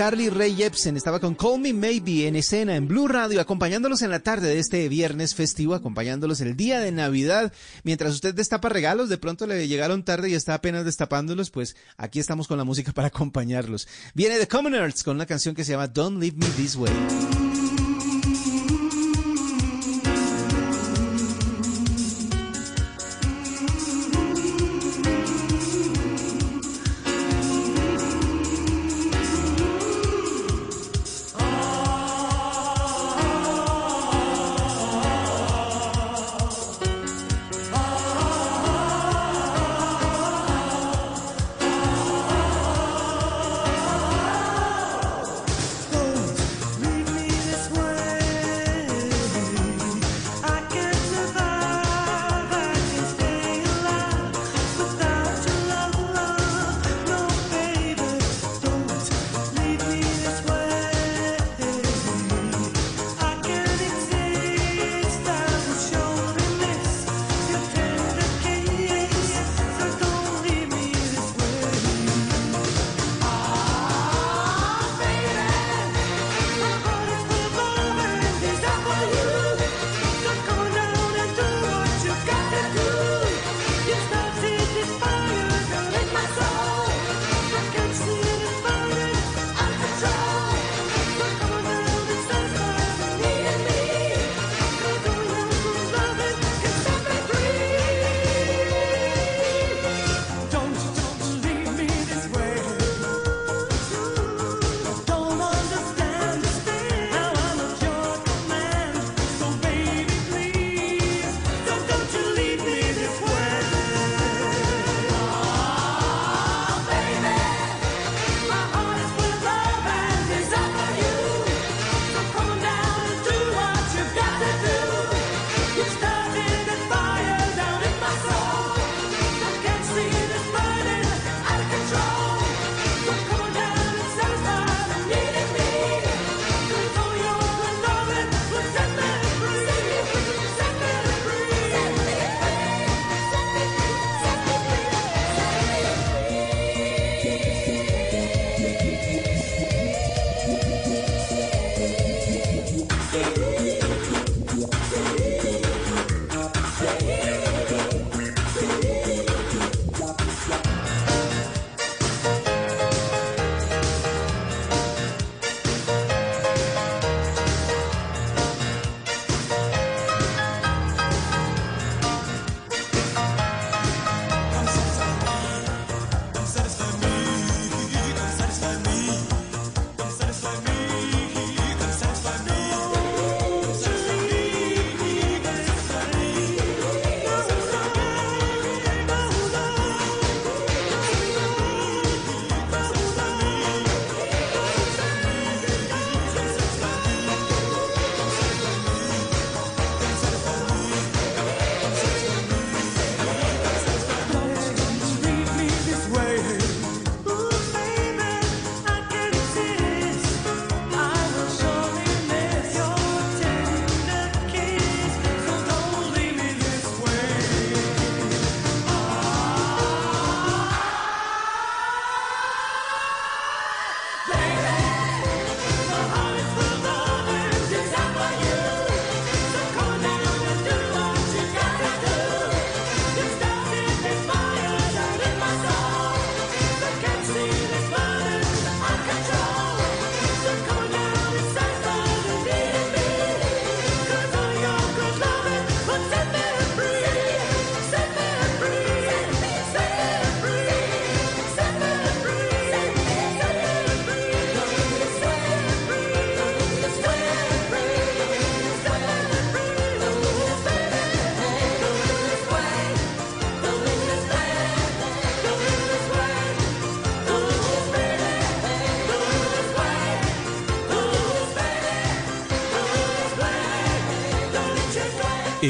Carly 0.00 0.30
Ray 0.30 0.56
Jepsen 0.56 0.96
estaba 0.96 1.20
con 1.20 1.34
Call 1.34 1.60
Me 1.60 1.74
Maybe 1.74 2.26
en 2.26 2.34
escena 2.34 2.74
en 2.74 2.88
Blue 2.88 3.06
Radio, 3.06 3.38
acompañándolos 3.38 4.00
en 4.00 4.08
la 4.08 4.20
tarde 4.20 4.48
de 4.48 4.58
este 4.58 4.88
viernes 4.88 5.34
festivo, 5.34 5.74
acompañándolos 5.74 6.40
el 6.40 6.56
día 6.56 6.80
de 6.80 6.90
Navidad. 6.90 7.52
Mientras 7.84 8.14
usted 8.14 8.34
destapa 8.34 8.70
regalos, 8.70 9.10
de 9.10 9.18
pronto 9.18 9.46
le 9.46 9.68
llegaron 9.68 10.02
tarde 10.02 10.30
y 10.30 10.34
está 10.34 10.54
apenas 10.54 10.86
destapándolos, 10.86 11.50
pues 11.50 11.76
aquí 11.98 12.18
estamos 12.18 12.48
con 12.48 12.56
la 12.56 12.64
música 12.64 12.92
para 12.92 13.08
acompañarlos. 13.08 13.88
Viene 14.14 14.38
The 14.38 14.48
Commoners 14.48 15.04
con 15.04 15.16
una 15.16 15.26
canción 15.26 15.54
que 15.54 15.64
se 15.64 15.72
llama 15.72 15.88
Don't 15.88 16.18
Leave 16.18 16.38
Me 16.38 16.46
This 16.56 16.76
Way. 16.76 17.49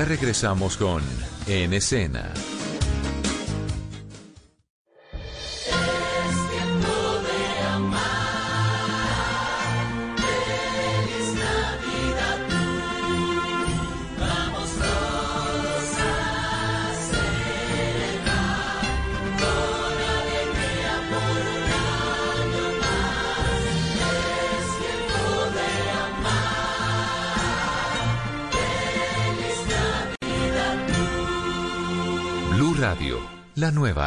Ya 0.00 0.06
regresamos 0.06 0.78
con 0.78 1.02
En 1.46 1.74
Escena. 1.74 2.32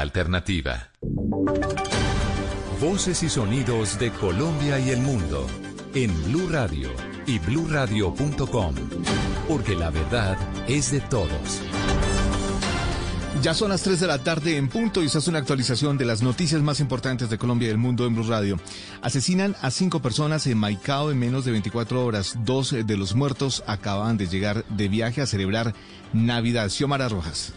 Alternativa. 0.04 0.90
Voces 2.80 3.24
y 3.24 3.30
sonidos 3.30 3.98
de 3.98 4.12
Colombia 4.12 4.78
y 4.78 4.92
el 4.92 5.00
mundo 5.00 5.48
en 5.96 6.12
Blue 6.26 6.50
Radio 6.50 6.90
y 7.26 7.40
bluradio.com, 7.40 8.76
porque 9.48 9.76
la 9.76 9.90
verdad 9.90 10.38
es 10.68 10.92
de 10.92 11.00
todos. 11.00 11.62
Ya 13.42 13.54
son 13.54 13.70
las 13.70 13.82
3 13.82 14.00
de 14.00 14.08
la 14.08 14.24
tarde 14.24 14.58
en 14.58 14.70
punto 14.70 15.02
y 15.02 15.08
esta 15.08 15.20
es 15.20 15.28
una 15.28 15.40
actualización 15.40 15.98
de 15.98 16.06
las 16.06 16.22
noticias 16.22 16.62
más 16.62 16.80
importantes 16.80 17.30
de 17.30 17.38
Colombia 17.38 17.66
y 17.66 17.70
del 17.70 17.78
mundo 17.78 18.06
en 18.06 18.16
Blue 18.16 18.28
Radio. 18.28 18.60
Asesinan 19.02 19.56
a 19.62 19.72
cinco 19.72 20.02
personas 20.02 20.46
en 20.48 20.58
Maicao 20.58 21.12
en 21.12 21.20
menos 21.20 21.44
de 21.46 21.52
24 21.52 22.06
horas. 22.06 22.38
Dos 22.46 22.72
de 22.72 22.98
los 22.98 23.16
muertos 23.16 23.64
acaban 23.68 24.18
de 24.18 24.28
llegar 24.28 24.66
de 24.70 24.88
viaje 24.88 25.22
a 25.22 25.26
celebrar 25.26 25.74
Navidad. 26.14 26.70
Xiomara 26.70 27.10
Rojas. 27.10 27.53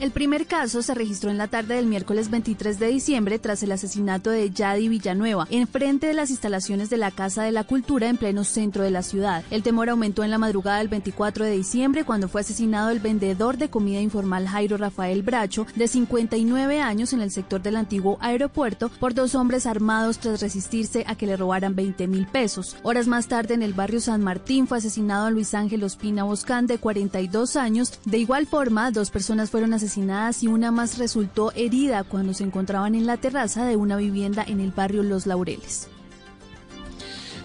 El 0.00 0.12
primer 0.12 0.46
caso 0.46 0.80
se 0.80 0.94
registró 0.94 1.28
en 1.28 1.36
la 1.36 1.48
tarde 1.48 1.74
del 1.74 1.84
miércoles 1.84 2.30
23 2.30 2.78
de 2.78 2.86
diciembre 2.86 3.38
tras 3.38 3.62
el 3.62 3.70
asesinato 3.70 4.30
de 4.30 4.50
Yadi 4.50 4.88
Villanueva, 4.88 5.46
enfrente 5.50 6.06
de 6.06 6.14
las 6.14 6.30
instalaciones 6.30 6.88
de 6.88 6.96
la 6.96 7.10
Casa 7.10 7.42
de 7.42 7.52
la 7.52 7.64
Cultura 7.64 8.08
en 8.08 8.16
pleno 8.16 8.44
centro 8.44 8.82
de 8.82 8.90
la 8.90 9.02
ciudad. 9.02 9.44
El 9.50 9.62
temor 9.62 9.90
aumentó 9.90 10.24
en 10.24 10.30
la 10.30 10.38
madrugada 10.38 10.78
del 10.78 10.88
24 10.88 11.44
de 11.44 11.50
diciembre 11.50 12.04
cuando 12.04 12.30
fue 12.30 12.40
asesinado 12.40 12.88
el 12.88 12.98
vendedor 12.98 13.58
de 13.58 13.68
comida 13.68 14.00
informal 14.00 14.48
Jairo 14.48 14.78
Rafael 14.78 15.22
Bracho, 15.22 15.66
de 15.76 15.86
59 15.86 16.80
años 16.80 17.12
en 17.12 17.20
el 17.20 17.30
sector 17.30 17.60
del 17.60 17.76
antiguo 17.76 18.16
aeropuerto, 18.22 18.90
por 19.00 19.12
dos 19.12 19.34
hombres 19.34 19.66
armados 19.66 20.18
tras 20.18 20.40
resistirse 20.40 21.04
a 21.08 21.14
que 21.14 21.26
le 21.26 21.36
robaran 21.36 21.76
20 21.76 22.06
mil 22.06 22.26
pesos. 22.26 22.78
Horas 22.84 23.06
más 23.06 23.28
tarde 23.28 23.52
en 23.52 23.62
el 23.62 23.74
barrio 23.74 24.00
San 24.00 24.22
Martín 24.22 24.66
fue 24.66 24.78
asesinado 24.78 25.30
Luis 25.30 25.52
Ángel 25.52 25.84
Ospina 25.84 26.24
Boscán, 26.24 26.66
de 26.66 26.78
42 26.78 27.56
años. 27.56 28.00
De 28.06 28.16
igual 28.16 28.46
forma, 28.46 28.90
dos 28.92 29.10
personas 29.10 29.50
fueron 29.50 29.74
asesinadas 29.74 29.89
y 29.96 30.46
una 30.46 30.70
más 30.70 30.98
resultó 30.98 31.52
herida 31.52 32.04
cuando 32.04 32.34
se 32.34 32.44
encontraban 32.44 32.94
en 32.94 33.06
la 33.06 33.16
terraza 33.16 33.64
de 33.64 33.76
una 33.76 33.96
vivienda 33.96 34.44
en 34.46 34.60
el 34.60 34.70
barrio 34.70 35.02
Los 35.02 35.26
Laureles. 35.26 35.88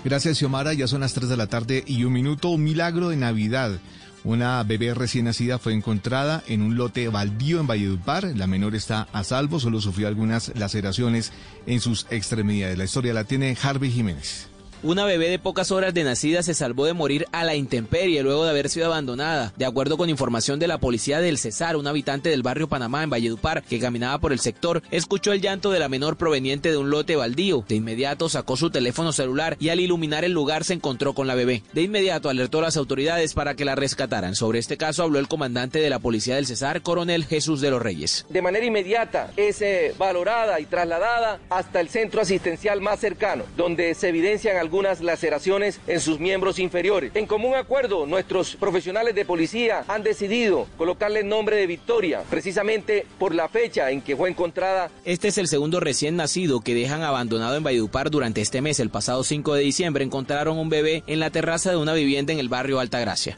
Gracias, 0.03 0.37
Xiomara. 0.37 0.73
Ya 0.73 0.87
son 0.87 1.01
las 1.01 1.13
3 1.13 1.29
de 1.29 1.37
la 1.37 1.47
tarde 1.47 1.83
y 1.87 2.03
un 2.03 2.13
minuto. 2.13 2.49
Un 2.49 2.63
milagro 2.63 3.09
de 3.09 3.17
Navidad. 3.17 3.79
Una 4.23 4.63
bebé 4.63 4.93
recién 4.93 5.25
nacida 5.25 5.59
fue 5.59 5.73
encontrada 5.73 6.43
en 6.47 6.61
un 6.61 6.75
lote 6.75 7.07
baldío 7.09 7.59
en 7.59 7.67
Valledupar. 7.67 8.35
La 8.35 8.47
menor 8.47 8.75
está 8.75 9.07
a 9.13 9.23
salvo, 9.23 9.59
solo 9.59 9.81
sufrió 9.81 10.07
algunas 10.07 10.51
laceraciones 10.55 11.31
en 11.65 11.79
sus 11.79 12.07
extremidades. 12.09 12.77
La 12.77 12.85
historia 12.85 13.13
la 13.13 13.23
tiene 13.23 13.55
Harvey 13.61 13.91
Jiménez. 13.91 14.47
Una 14.83 15.05
bebé 15.05 15.29
de 15.29 15.39
pocas 15.39 15.71
horas 15.71 15.93
de 15.93 16.03
nacida 16.03 16.43
se 16.43 16.53
salvó 16.53 16.85
de 16.85 16.93
morir 16.93 17.25
a 17.31 17.43
la 17.43 17.55
intemperie 17.55 18.21
luego 18.21 18.43
de 18.43 18.51
haber 18.51 18.69
sido 18.69 18.85
abandonada. 18.87 19.53
De 19.57 19.65
acuerdo 19.65 19.97
con 19.97 20.09
información 20.09 20.59
de 20.59 20.67
la 20.67 20.77
policía 20.77 21.19
del 21.19 21.37
Cesar, 21.37 21.75
un 21.75 21.87
habitante 21.87 22.29
del 22.29 22.43
barrio 22.43 22.67
Panamá 22.67 23.03
en 23.03 23.09
Valledupar 23.09 23.63
que 23.63 23.79
caminaba 23.79 24.19
por 24.19 24.31
el 24.31 24.39
sector 24.39 24.83
escuchó 24.91 25.33
el 25.33 25.41
llanto 25.41 25.71
de 25.71 25.79
la 25.79 25.89
menor 25.89 26.17
proveniente 26.17 26.69
de 26.69 26.77
un 26.77 26.89
lote 26.89 27.15
baldío. 27.15 27.65
De 27.67 27.75
inmediato 27.75 28.29
sacó 28.29 28.57
su 28.57 28.69
teléfono 28.69 29.11
celular 29.11 29.57
y 29.59 29.69
al 29.69 29.79
iluminar 29.79 30.23
el 30.23 30.33
lugar 30.33 30.63
se 30.63 30.73
encontró 30.73 31.13
con 31.13 31.27
la 31.27 31.35
bebé. 31.35 31.63
De 31.73 31.81
inmediato 31.81 32.29
alertó 32.29 32.59
a 32.59 32.63
las 32.63 32.77
autoridades 32.77 33.33
para 33.33 33.55
que 33.55 33.65
la 33.65 33.75
rescataran. 33.75 34.35
Sobre 34.35 34.59
este 34.59 34.77
caso 34.77 35.03
habló 35.03 35.19
el 35.19 35.27
comandante 35.27 35.79
de 35.79 35.89
la 35.89 35.99
policía 35.99 36.35
del 36.35 36.45
Cesar, 36.45 36.81
coronel 36.81 37.25
Jesús 37.25 37.61
de 37.61 37.71
los 37.71 37.81
Reyes. 37.81 38.25
de 38.29 38.41
manera 38.41 38.65
inmediata 38.65 39.31
es 39.37 39.61
eh, 39.61 39.93
valorada 39.97 40.59
y 40.59 40.65
trasladada 40.65 41.39
hasta 41.49 41.79
el 41.79 41.89
centro 41.89 42.21
asistencial 42.21 42.81
más 42.81 42.99
cercano, 42.99 43.45
donde 43.57 43.93
se 43.95 44.09
evidencian 44.09 44.57
algunas 44.65 44.99
laceraciones 44.99 45.79
en 45.85 46.01
sus 46.01 46.19
miembros 46.19 46.57
inferiores. 46.57 47.11
En 47.13 47.27
común 47.27 47.53
acuerdo, 47.53 48.07
nuestros 48.07 48.55
profesionales 48.55 49.13
de 49.13 49.23
policía 49.23 49.85
han 49.87 50.01
decidido 50.01 50.67
colocarle 50.75 51.19
el 51.19 51.27
nombre 51.27 51.55
de 51.55 51.67
Victoria, 51.67 52.23
precisamente 52.31 53.05
por 53.19 53.35
la 53.35 53.47
fecha 53.47 53.91
en 53.91 54.01
que 54.01 54.17
fue 54.17 54.27
encontrada. 54.27 54.89
Este 55.05 55.27
es 55.27 55.37
el 55.37 55.47
segundo 55.47 55.79
recién 55.79 56.15
nacido 56.15 56.61
que 56.61 56.73
dejan 56.73 57.03
abandonado 57.03 57.55
en 57.55 57.63
Valledupar 57.63 58.09
durante 58.09 58.41
este 58.41 58.61
mes. 58.61 58.79
El 58.79 58.89
pasado 58.89 59.23
5 59.23 59.53
de 59.53 59.61
diciembre 59.61 60.03
encontraron 60.03 60.57
un 60.57 60.69
bebé 60.69 61.03
en 61.05 61.19
la 61.19 61.29
terraza 61.29 61.69
de 61.69 61.77
una 61.77 61.93
vivienda 61.93 62.33
en 62.33 62.39
el 62.39 62.49
barrio 62.49 62.79
Altagracia. 62.79 63.37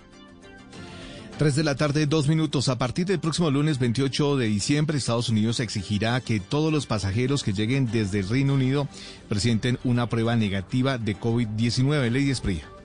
3 1.38 1.56
de 1.56 1.64
la 1.64 1.76
tarde, 1.76 2.08
dos 2.08 2.28
minutos. 2.28 2.68
A 2.68 2.80
partir 2.80 3.06
del 3.06 3.20
próximo 3.20 3.52
lunes 3.52 3.78
28 3.78 4.38
de 4.38 4.48
diciembre, 4.48 4.98
Estados 4.98 5.30
Unidos 5.30 5.60
exigirá 5.60 6.20
que 6.20 6.40
todos 6.40 6.74
los 6.74 6.88
pasajeros 6.88 7.44
que 7.44 7.54
lleguen 7.54 7.92
desde 7.92 8.20
el 8.22 8.30
Reino 8.30 8.56
Unido 8.56 8.88
presenten 9.30 9.78
una 9.84 10.10
prueba 10.10 10.36
negativa 10.36 10.98
de 10.98 11.16
COVID-19. 11.16 12.10
Lady 12.10 12.32
Esprilla. 12.32 12.77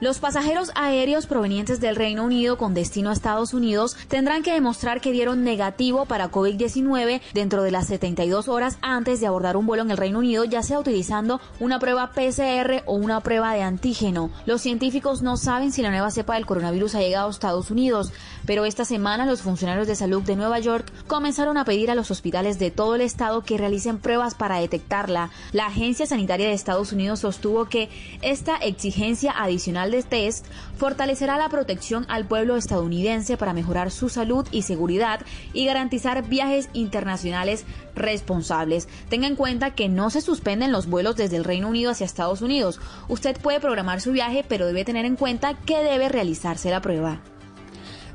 Los 0.00 0.20
pasajeros 0.20 0.70
aéreos 0.76 1.26
provenientes 1.26 1.80
del 1.80 1.96
Reino 1.96 2.22
Unido 2.22 2.56
con 2.56 2.72
destino 2.72 3.10
a 3.10 3.12
Estados 3.12 3.52
Unidos 3.52 3.96
tendrán 4.06 4.44
que 4.44 4.52
demostrar 4.52 5.00
que 5.00 5.10
dieron 5.10 5.42
negativo 5.42 6.06
para 6.06 6.30
COVID-19 6.30 7.20
dentro 7.34 7.64
de 7.64 7.72
las 7.72 7.88
72 7.88 8.46
horas 8.46 8.78
antes 8.80 9.20
de 9.20 9.26
abordar 9.26 9.56
un 9.56 9.66
vuelo 9.66 9.82
en 9.82 9.90
el 9.90 9.96
Reino 9.96 10.20
Unido, 10.20 10.44
ya 10.44 10.62
sea 10.62 10.78
utilizando 10.78 11.40
una 11.58 11.80
prueba 11.80 12.12
PCR 12.12 12.84
o 12.86 12.94
una 12.94 13.20
prueba 13.22 13.52
de 13.54 13.62
antígeno. 13.62 14.30
Los 14.46 14.62
científicos 14.62 15.22
no 15.22 15.36
saben 15.36 15.72
si 15.72 15.82
la 15.82 15.90
nueva 15.90 16.12
cepa 16.12 16.34
del 16.34 16.46
coronavirus 16.46 16.94
ha 16.94 17.00
llegado 17.00 17.26
a 17.26 17.32
Estados 17.32 17.72
Unidos, 17.72 18.12
pero 18.46 18.66
esta 18.66 18.84
semana 18.84 19.26
los 19.26 19.42
funcionarios 19.42 19.88
de 19.88 19.96
salud 19.96 20.22
de 20.22 20.36
Nueva 20.36 20.60
York 20.60 20.92
comenzaron 21.08 21.58
a 21.58 21.64
pedir 21.64 21.90
a 21.90 21.96
los 21.96 22.12
hospitales 22.12 22.60
de 22.60 22.70
todo 22.70 22.94
el 22.94 23.00
estado 23.00 23.42
que 23.42 23.58
realicen 23.58 23.98
pruebas 23.98 24.36
para 24.36 24.60
detectarla. 24.60 25.30
La 25.50 25.66
Agencia 25.66 26.06
Sanitaria 26.06 26.46
de 26.46 26.54
Estados 26.54 26.92
Unidos 26.92 27.18
sostuvo 27.18 27.64
que 27.64 27.88
esta 28.22 28.58
exigencia 28.58 29.32
adicional 29.36 29.87
Nacional 29.88 30.02
de 30.02 30.08
Test 30.08 30.46
fortalecerá 30.76 31.38
la 31.38 31.48
protección 31.48 32.04
al 32.08 32.26
pueblo 32.26 32.56
estadounidense 32.56 33.36
para 33.36 33.52
mejorar 33.52 33.90
su 33.90 34.08
salud 34.08 34.46
y 34.50 34.62
seguridad 34.62 35.20
y 35.52 35.66
garantizar 35.66 36.28
viajes 36.28 36.68
internacionales 36.72 37.64
responsables. 37.94 38.88
Tenga 39.08 39.26
en 39.26 39.36
cuenta 39.36 39.74
que 39.74 39.88
no 39.88 40.10
se 40.10 40.20
suspenden 40.20 40.72
los 40.72 40.86
vuelos 40.86 41.16
desde 41.16 41.36
el 41.36 41.44
Reino 41.44 41.68
Unido 41.68 41.90
hacia 41.90 42.06
Estados 42.06 42.42
Unidos. 42.42 42.80
Usted 43.08 43.36
puede 43.40 43.60
programar 43.60 44.00
su 44.00 44.12
viaje, 44.12 44.44
pero 44.48 44.66
debe 44.66 44.84
tener 44.84 45.04
en 45.04 45.16
cuenta 45.16 45.54
que 45.54 45.78
debe 45.78 46.08
realizarse 46.08 46.70
la 46.70 46.80
prueba. 46.80 47.20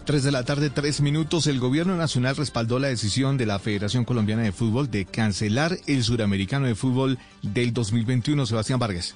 3 0.05 0.23
de 0.23 0.31
la 0.31 0.43
tarde, 0.43 0.69
3 0.69 1.01
minutos. 1.01 1.47
El 1.47 1.59
gobierno 1.59 1.95
nacional 1.95 2.35
respaldó 2.35 2.77
la 2.77 2.89
decisión 2.89 3.37
de 3.37 3.45
la 3.45 3.59
Federación 3.59 4.03
Colombiana 4.03 4.43
de 4.43 4.51
Fútbol 4.51 4.91
de 4.91 5.05
cancelar 5.05 5.77
el 5.87 6.03
Suramericano 6.03 6.67
de 6.67 6.75
Fútbol 6.75 7.17
del 7.41 7.73
2021. 7.73 8.45
Sebastián 8.45 8.79
Vargas. 8.79 9.15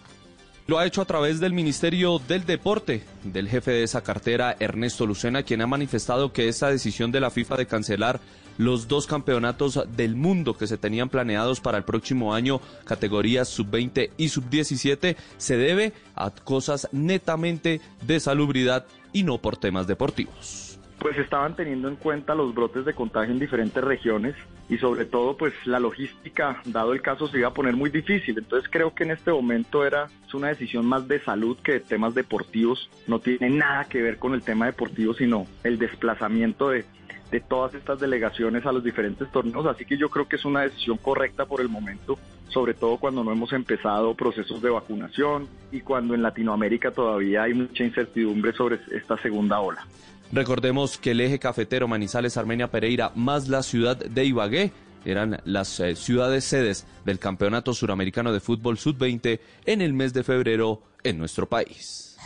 Lo 0.67 0.77
ha 0.77 0.85
hecho 0.85 1.01
a 1.01 1.05
través 1.05 1.39
del 1.39 1.53
Ministerio 1.53 2.19
del 2.19 2.45
Deporte, 2.45 3.01
del 3.23 3.47
jefe 3.47 3.71
de 3.71 3.83
esa 3.83 4.01
cartera, 4.01 4.57
Ernesto 4.59 5.05
Lucena, 5.05 5.43
quien 5.43 5.61
ha 5.61 5.67
manifestado 5.67 6.33
que 6.33 6.49
esta 6.49 6.69
decisión 6.69 7.09
de 7.09 7.21
la 7.21 7.31
FIFA 7.31 7.55
de 7.55 7.67
cancelar 7.67 8.19
los 8.57 8.89
dos 8.89 9.07
campeonatos 9.07 9.79
del 9.95 10.17
mundo 10.17 10.57
que 10.57 10.67
se 10.67 10.77
tenían 10.77 11.07
planeados 11.07 11.61
para 11.61 11.77
el 11.77 11.85
próximo 11.85 12.33
año, 12.33 12.59
categorías 12.83 13.47
sub-20 13.47 14.09
y 14.17 14.27
sub-17, 14.27 15.15
se 15.37 15.55
debe 15.55 15.93
a 16.15 16.31
cosas 16.31 16.89
netamente 16.91 17.79
de 18.01 18.19
salubridad 18.19 18.85
y 19.13 19.23
no 19.23 19.37
por 19.37 19.55
temas 19.55 19.87
deportivos 19.87 20.66
pues 20.99 21.17
estaban 21.17 21.55
teniendo 21.55 21.87
en 21.87 21.95
cuenta 21.95 22.35
los 22.35 22.53
brotes 22.53 22.85
de 22.85 22.93
contagio 22.93 23.31
en 23.31 23.39
diferentes 23.39 23.83
regiones 23.83 24.35
y 24.69 24.77
sobre 24.77 25.05
todo 25.05 25.37
pues 25.37 25.53
la 25.65 25.79
logística, 25.79 26.61
dado 26.65 26.93
el 26.93 27.01
caso, 27.01 27.27
se 27.27 27.37
iba 27.39 27.49
a 27.49 27.53
poner 27.53 27.75
muy 27.75 27.89
difícil. 27.89 28.37
Entonces 28.37 28.69
creo 28.71 28.93
que 28.93 29.03
en 29.03 29.11
este 29.11 29.31
momento 29.31 29.85
era 29.85 30.07
una 30.33 30.49
decisión 30.49 30.85
más 30.85 31.07
de 31.07 31.19
salud 31.19 31.57
que 31.63 31.73
de 31.73 31.79
temas 31.79 32.13
deportivos. 32.15 32.89
No 33.07 33.19
tiene 33.19 33.49
nada 33.49 33.85
que 33.85 34.01
ver 34.01 34.17
con 34.17 34.33
el 34.33 34.41
tema 34.41 34.65
deportivo, 34.65 35.13
sino 35.13 35.47
el 35.63 35.77
desplazamiento 35.77 36.69
de, 36.69 36.85
de 37.31 37.39
todas 37.39 37.73
estas 37.75 37.99
delegaciones 37.99 38.65
a 38.65 38.71
los 38.71 38.83
diferentes 38.83 39.31
torneos. 39.31 39.65
Así 39.65 39.85
que 39.85 39.97
yo 39.97 40.09
creo 40.09 40.27
que 40.27 40.35
es 40.35 40.45
una 40.45 40.61
decisión 40.61 40.97
correcta 40.97 41.45
por 41.45 41.61
el 41.61 41.69
momento, 41.69 42.17
sobre 42.49 42.73
todo 42.73 42.97
cuando 42.97 43.23
no 43.23 43.31
hemos 43.31 43.53
empezado 43.53 44.15
procesos 44.15 44.61
de 44.61 44.69
vacunación 44.69 45.47
y 45.71 45.81
cuando 45.81 46.13
en 46.13 46.23
Latinoamérica 46.23 46.91
todavía 46.91 47.43
hay 47.43 47.53
mucha 47.53 47.83
incertidumbre 47.83 48.53
sobre 48.53 48.79
esta 48.91 49.17
segunda 49.17 49.59
ola. 49.59 49.85
Recordemos 50.31 50.97
que 50.97 51.11
el 51.11 51.21
eje 51.21 51.39
cafetero 51.39 51.87
Manizales 51.87 52.37
Armenia 52.37 52.69
Pereira 52.69 53.11
más 53.15 53.47
la 53.47 53.63
ciudad 53.63 53.97
de 53.97 54.25
Ibagué 54.25 54.71
eran 55.05 55.39
las 55.45 55.79
eh, 55.79 55.95
ciudades 55.95 56.43
sedes 56.43 56.85
del 57.05 57.19
Campeonato 57.19 57.73
Suramericano 57.73 58.33
de 58.33 58.41
Fútbol 58.41 58.77
Sub-20 58.77 59.39
en 59.65 59.81
el 59.81 59.93
mes 59.93 60.13
de 60.13 60.23
febrero 60.23 60.81
en 61.03 61.17
nuestro 61.17 61.47
país. 61.47 62.17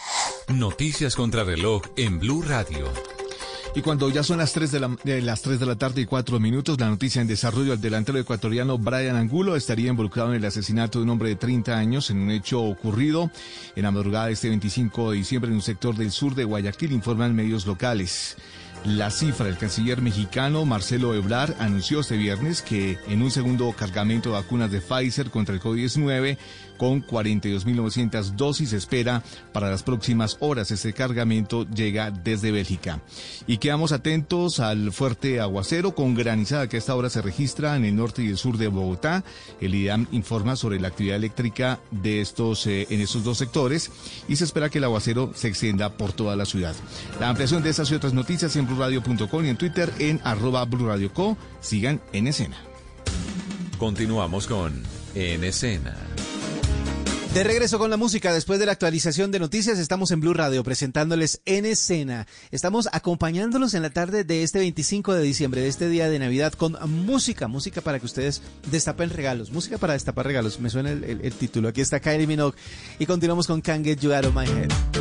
Noticias 0.47 1.15
contra 1.15 1.43
reloj 1.43 1.83
en 1.95 2.19
Blue 2.19 2.41
Radio. 2.41 2.91
Y 3.73 3.81
cuando 3.81 4.09
ya 4.09 4.21
son 4.21 4.39
las 4.39 4.51
3 4.51 4.69
de 4.69 4.79
la, 4.81 4.97
de 5.05 5.21
las 5.21 5.41
3 5.41 5.57
de 5.57 5.65
la 5.65 5.77
tarde 5.77 6.01
y 6.01 6.05
4 6.05 6.41
minutos, 6.41 6.77
la 6.77 6.89
noticia 6.89 7.21
en 7.21 7.27
desarrollo, 7.27 7.71
el 7.71 7.79
delantero 7.79 8.19
ecuatoriano 8.19 8.77
Brian 8.77 9.15
Angulo 9.15 9.55
estaría 9.55 9.89
involucrado 9.89 10.29
en 10.29 10.35
el 10.35 10.45
asesinato 10.45 10.99
de 10.99 11.03
un 11.03 11.11
hombre 11.11 11.29
de 11.29 11.37
30 11.37 11.77
años 11.77 12.09
en 12.09 12.17
un 12.17 12.31
hecho 12.31 12.61
ocurrido 12.61 13.31
en 13.77 13.83
la 13.83 13.91
madrugada 13.91 14.25
de 14.25 14.33
este 14.33 14.49
25 14.49 15.11
de 15.11 15.17
diciembre 15.17 15.49
en 15.51 15.55
un 15.55 15.61
sector 15.61 15.95
del 15.95 16.11
sur 16.11 16.35
de 16.35 16.43
Guayaquil, 16.43 16.91
informan 16.91 17.33
medios 17.33 17.65
locales. 17.65 18.35
La 18.83 19.11
cifra, 19.11 19.47
el 19.47 19.57
canciller 19.57 20.01
mexicano 20.01 20.65
Marcelo 20.65 21.13
Ebrar 21.13 21.55
anunció 21.59 21.99
este 21.99 22.17
viernes 22.17 22.63
que 22.63 22.97
en 23.07 23.21
un 23.21 23.29
segundo 23.29 23.71
cargamento 23.73 24.29
de 24.29 24.35
vacunas 24.35 24.71
de 24.71 24.81
Pfizer 24.81 25.29
contra 25.29 25.53
el 25.53 25.61
COVID-19 25.61 26.37
con 26.81 27.05
42.900 27.05 28.31
dosis 28.31 28.73
espera 28.73 29.21
para 29.53 29.69
las 29.69 29.83
próximas 29.83 30.37
horas. 30.39 30.71
Este 30.71 30.93
cargamento 30.93 31.69
llega 31.69 32.09
desde 32.09 32.51
Bélgica. 32.51 33.03
Y 33.45 33.59
quedamos 33.59 33.91
atentos 33.91 34.59
al 34.59 34.91
fuerte 34.91 35.39
aguacero 35.39 35.93
con 35.93 36.15
granizada 36.15 36.67
que 36.67 36.77
a 36.77 36.79
esta 36.79 36.95
hora 36.95 37.11
se 37.11 37.21
registra 37.21 37.75
en 37.75 37.85
el 37.85 37.95
norte 37.95 38.23
y 38.23 38.29
el 38.29 38.37
sur 38.39 38.57
de 38.57 38.67
Bogotá. 38.67 39.23
El 39.59 39.75
IDAM 39.75 40.07
informa 40.11 40.55
sobre 40.55 40.79
la 40.79 40.87
actividad 40.87 41.17
eléctrica 41.17 41.79
de 41.91 42.19
estos, 42.19 42.65
eh, 42.65 42.87
en 42.89 42.99
estos 42.99 43.23
dos 43.23 43.37
sectores 43.37 43.91
y 44.27 44.37
se 44.37 44.45
espera 44.45 44.71
que 44.71 44.79
el 44.79 44.85
aguacero 44.85 45.33
se 45.35 45.49
extienda 45.49 45.97
por 45.97 46.13
toda 46.13 46.35
la 46.35 46.45
ciudad. 46.45 46.73
La 47.19 47.29
ampliación 47.29 47.61
de 47.61 47.69
estas 47.69 47.91
y 47.91 47.93
otras 47.93 48.15
noticias 48.15 48.55
en 48.55 48.65
blurradio.com 48.65 49.45
y 49.45 49.49
en 49.49 49.57
Twitter 49.57 49.93
en 49.99 50.19
arroba 50.23 50.65
blurradioco. 50.65 51.37
Sigan 51.59 52.01
en 52.11 52.25
escena. 52.25 52.57
Continuamos 53.77 54.47
con 54.47 54.81
En 55.13 55.43
Escena. 55.43 55.95
De 57.33 57.45
regreso 57.45 57.79
con 57.79 57.89
la 57.89 57.95
música, 57.95 58.33
después 58.33 58.59
de 58.59 58.65
la 58.65 58.73
actualización 58.73 59.31
de 59.31 59.39
noticias, 59.39 59.79
estamos 59.79 60.11
en 60.11 60.19
Blue 60.19 60.33
Radio 60.33 60.65
presentándoles 60.65 61.41
en 61.45 61.65
escena. 61.65 62.27
Estamos 62.51 62.89
acompañándolos 62.91 63.73
en 63.73 63.83
la 63.83 63.89
tarde 63.89 64.25
de 64.25 64.43
este 64.43 64.59
25 64.59 65.13
de 65.13 65.23
diciembre, 65.23 65.61
de 65.61 65.69
este 65.69 65.87
día 65.87 66.09
de 66.09 66.19
Navidad, 66.19 66.51
con 66.51 66.75
música, 67.05 67.47
música 67.47 67.79
para 67.79 67.99
que 67.99 68.05
ustedes 68.05 68.41
destapen 68.69 69.09
regalos, 69.11 69.49
música 69.49 69.77
para 69.77 69.93
destapar 69.93 70.25
regalos. 70.25 70.59
Me 70.59 70.69
suena 70.69 70.91
el, 70.91 71.05
el- 71.23 71.31
título. 71.33 71.69
Aquí 71.69 71.79
está 71.79 72.01
Kylie 72.01 72.27
Minogue 72.27 72.57
y 72.99 73.05
continuamos 73.05 73.47
con 73.47 73.61
Can't 73.61 73.85
Get 73.85 73.99
You 74.01 74.11
Out 74.13 74.25
of 74.25 74.35
My 74.35 74.45
Head. 74.45 75.00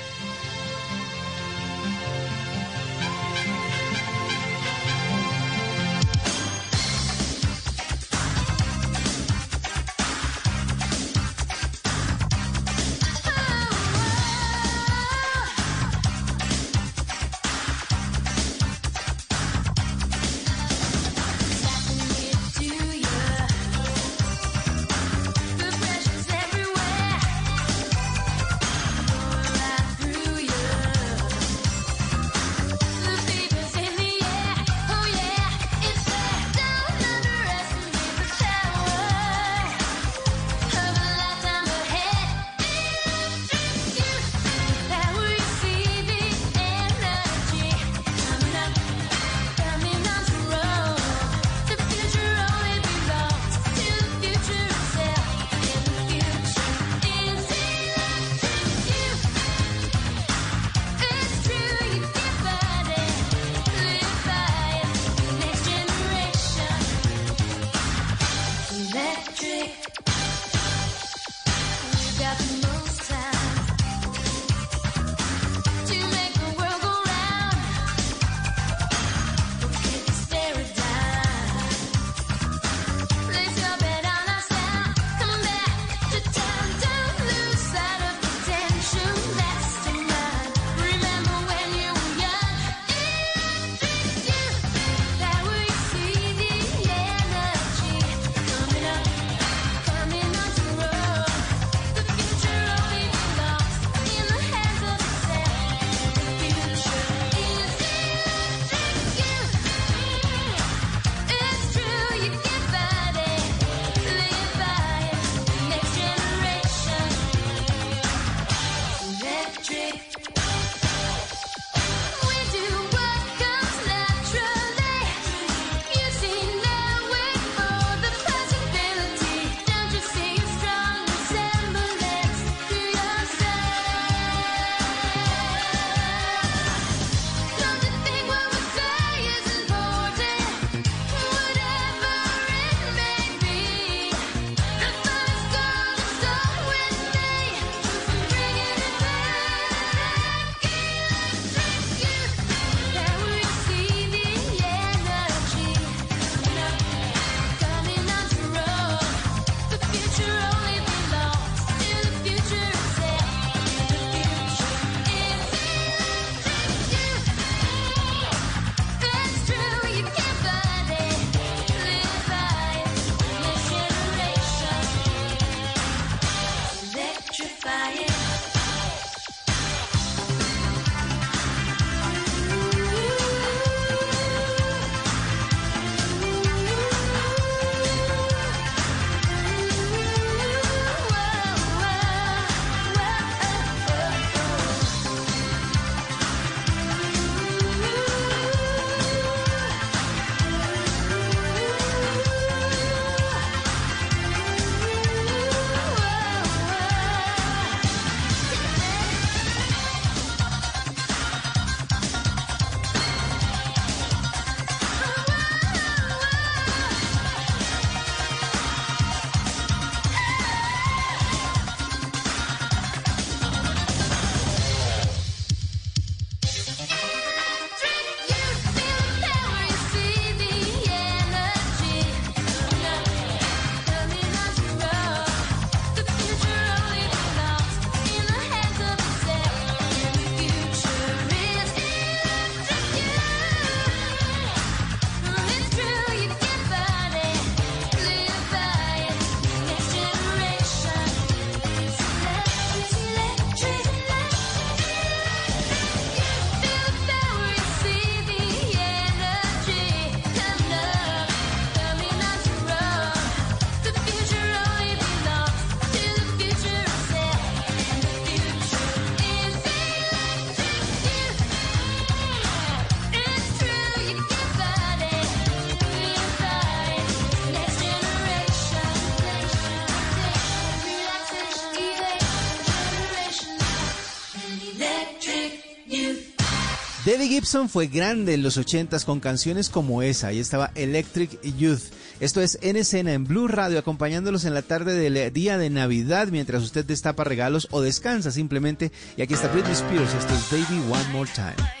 Freddie 287.21 287.35
Gibson 287.35 287.69
fue 287.69 287.85
grande 287.85 288.33
en 288.33 288.41
los 288.41 288.57
80s 288.57 289.05
con 289.05 289.19
canciones 289.19 289.69
como 289.69 290.01
esa. 290.01 290.29
Ahí 290.29 290.39
estaba 290.39 290.71
Electric 290.73 291.39
Youth. 291.55 291.93
Esto 292.19 292.41
es 292.41 292.57
En 292.63 292.75
Escena 292.77 293.13
en 293.13 293.25
Blue 293.25 293.47
Radio, 293.47 293.77
acompañándolos 293.77 294.43
en 294.45 294.55
la 294.55 294.63
tarde 294.63 294.95
del 294.95 295.31
día 295.31 295.59
de 295.59 295.69
Navidad 295.69 296.29
mientras 296.29 296.63
usted 296.63 296.83
destapa 296.83 297.23
regalos 297.23 297.67
o 297.69 297.81
descansa 297.81 298.31
simplemente. 298.31 298.91
Y 299.17 299.21
aquí 299.21 299.35
está 299.35 299.49
Britney 299.49 299.73
Spears. 299.73 300.15
Esto 300.15 300.33
es 300.33 300.49
Baby 300.49 300.81
One 300.89 301.09
More 301.13 301.29
Time. 301.35 301.80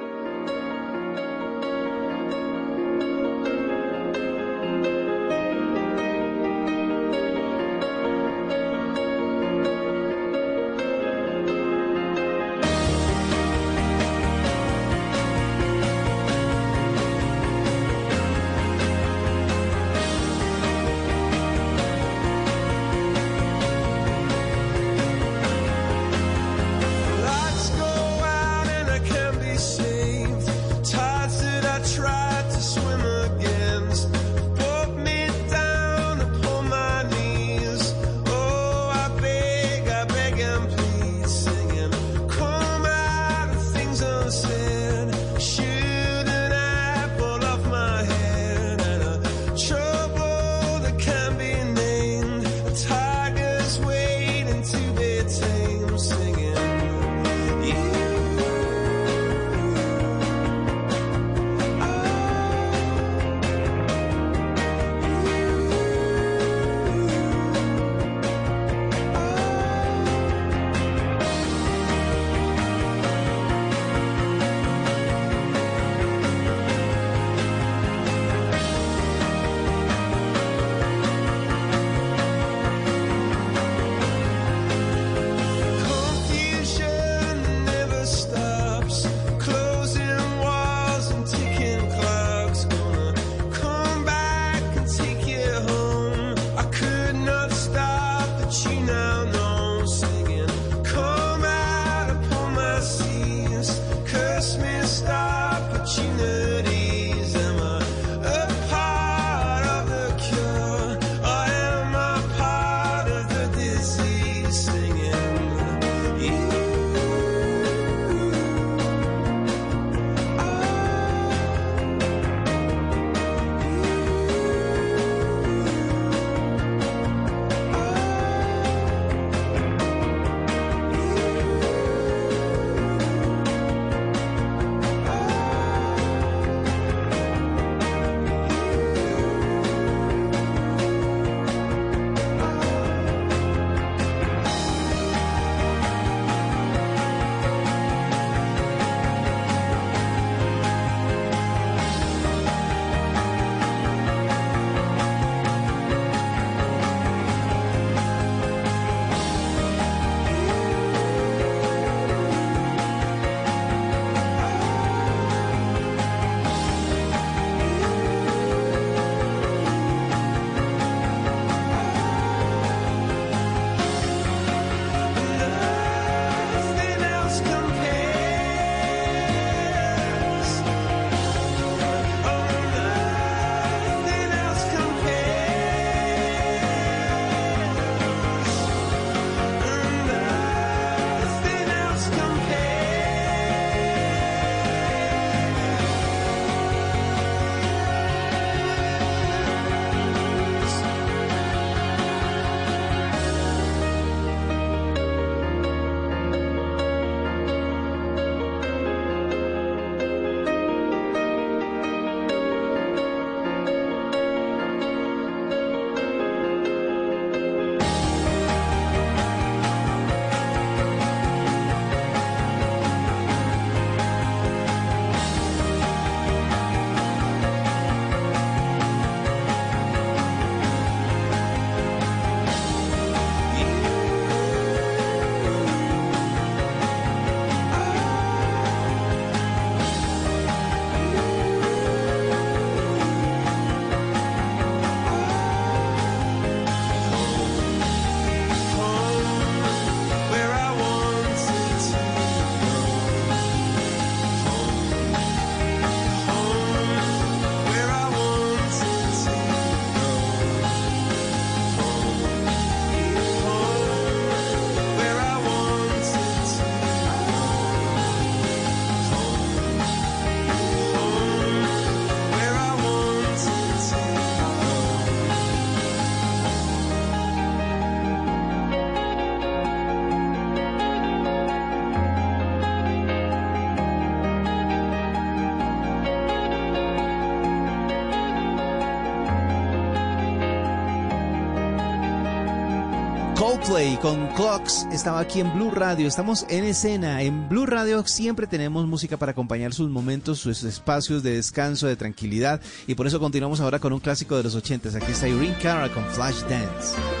Con 294.01 294.27
Clocks 294.35 294.85
estaba 294.91 295.21
aquí 295.21 295.39
en 295.39 295.53
Blue 295.53 295.71
Radio. 295.71 296.05
Estamos 296.05 296.45
en 296.49 296.65
escena. 296.65 297.21
En 297.21 297.47
Blue 297.47 297.65
Radio 297.65 298.05
siempre 298.05 298.45
tenemos 298.45 298.85
música 298.85 299.15
para 299.15 299.31
acompañar 299.31 299.73
sus 299.73 299.89
momentos, 299.89 300.39
sus 300.39 300.63
espacios 300.63 301.23
de 301.23 301.35
descanso, 301.35 301.87
de 301.87 301.95
tranquilidad. 301.95 302.59
Y 302.85 302.95
por 302.95 303.07
eso 303.07 303.21
continuamos 303.21 303.61
ahora 303.61 303.79
con 303.79 303.93
un 303.93 304.01
clásico 304.01 304.35
de 304.35 304.43
los 304.43 304.55
ochentas. 304.55 304.93
Aquí 304.95 305.13
está 305.13 305.29
Irene 305.29 305.55
Cara 305.61 305.87
con 305.87 306.03
Flash 306.07 306.41
Dance. 306.49 307.20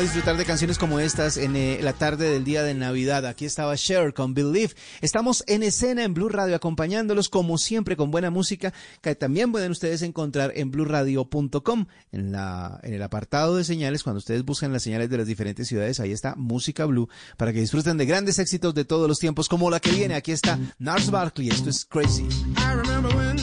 Disfrutar 0.00 0.38
de 0.38 0.46
canciones 0.46 0.78
como 0.78 0.98
estas 0.98 1.36
en 1.36 1.54
eh, 1.56 1.78
la 1.82 1.92
tarde 1.92 2.30
del 2.30 2.42
día 2.42 2.62
de 2.62 2.72
Navidad. 2.72 3.26
Aquí 3.26 3.44
estaba 3.44 3.76
Cher 3.76 4.14
con 4.14 4.32
Believe. 4.32 4.72
Estamos 5.02 5.44
en 5.46 5.62
escena 5.62 6.04
en 6.04 6.14
Blue 6.14 6.30
Radio 6.30 6.56
acompañándolos 6.56 7.28
como 7.28 7.58
siempre 7.58 7.96
con 7.96 8.10
buena 8.10 8.30
música 8.30 8.72
que 9.02 9.14
también 9.14 9.52
pueden 9.52 9.70
ustedes 9.70 10.00
encontrar 10.00 10.52
en 10.56 10.70
blueradio.com 10.70 11.86
en 12.12 12.32
la 12.32 12.80
en 12.82 12.94
el 12.94 13.02
apartado 13.02 13.56
de 13.56 13.64
señales 13.64 14.02
cuando 14.02 14.18
ustedes 14.18 14.42
buscan 14.42 14.72
las 14.72 14.82
señales 14.82 15.10
de 15.10 15.18
las 15.18 15.26
diferentes 15.26 15.68
ciudades 15.68 16.00
ahí 16.00 16.12
está 16.12 16.34
música 16.34 16.86
blue 16.86 17.08
para 17.36 17.52
que 17.52 17.60
disfruten 17.60 17.98
de 17.98 18.06
grandes 18.06 18.38
éxitos 18.38 18.74
de 18.74 18.86
todos 18.86 19.06
los 19.06 19.18
tiempos 19.18 19.48
como 19.48 19.70
la 19.70 19.80
que 19.80 19.90
viene. 19.90 20.14
Aquí 20.14 20.32
está 20.32 20.58
Nars 20.78 21.10
Barkley. 21.10 21.50
Esto 21.50 21.68
es 21.68 21.84
Crazy. 21.84 22.24
I 22.56 22.74
remember 22.74 23.14
when, 23.14 23.38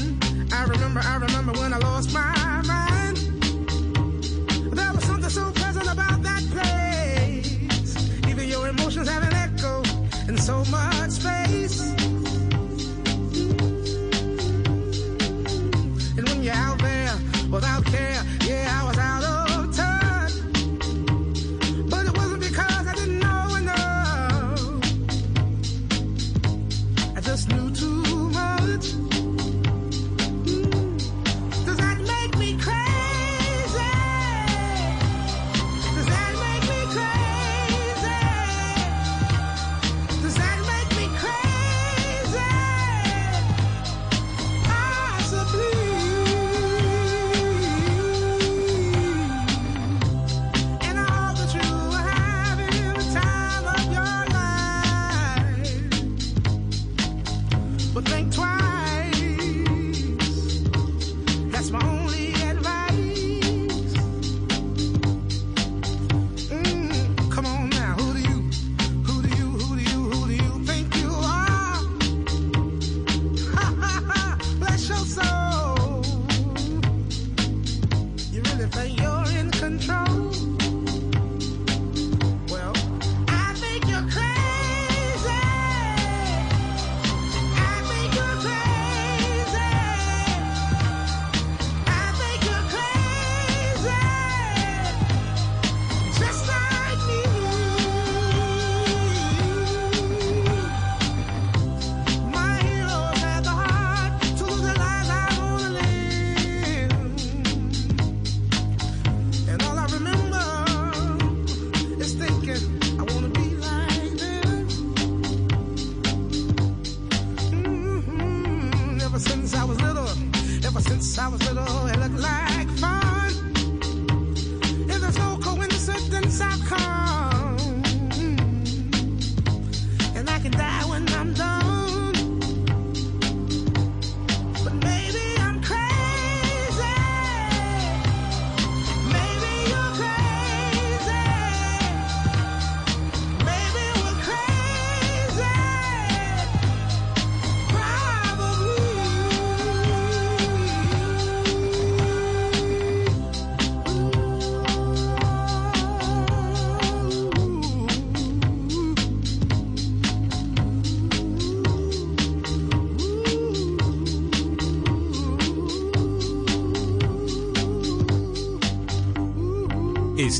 I 0.51 0.63
remember, 0.67 1.03
I 1.03 1.17
remember 1.19 1.53
when 1.59 1.71
I 1.71 1.77
lost 1.77 2.11
my 2.11 2.36
so 10.47 10.63
much 10.71 11.36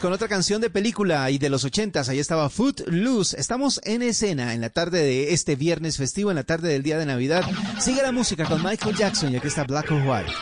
Con 0.00 0.14
otra 0.14 0.26
canción 0.26 0.62
de 0.62 0.70
película 0.70 1.30
y 1.30 1.36
de 1.36 1.50
los 1.50 1.64
ochentas. 1.64 2.08
Ahí 2.08 2.18
estaba 2.18 2.48
Footloose. 2.48 3.38
Estamos 3.38 3.78
en 3.84 4.00
escena 4.00 4.54
en 4.54 4.62
la 4.62 4.70
tarde 4.70 5.02
de 5.02 5.34
este 5.34 5.54
viernes 5.54 5.98
festivo, 5.98 6.30
en 6.30 6.36
la 6.36 6.44
tarde 6.44 6.70
del 6.70 6.82
día 6.82 6.96
de 6.96 7.04
Navidad. 7.04 7.44
Sigue 7.78 8.00
la 8.00 8.10
música 8.10 8.46
con 8.46 8.62
Michael 8.64 8.96
Jackson 8.96 9.34
y 9.34 9.36
aquí 9.36 9.48
está 9.48 9.64
Black 9.64 9.92
or 9.92 10.00
White. 10.02 10.32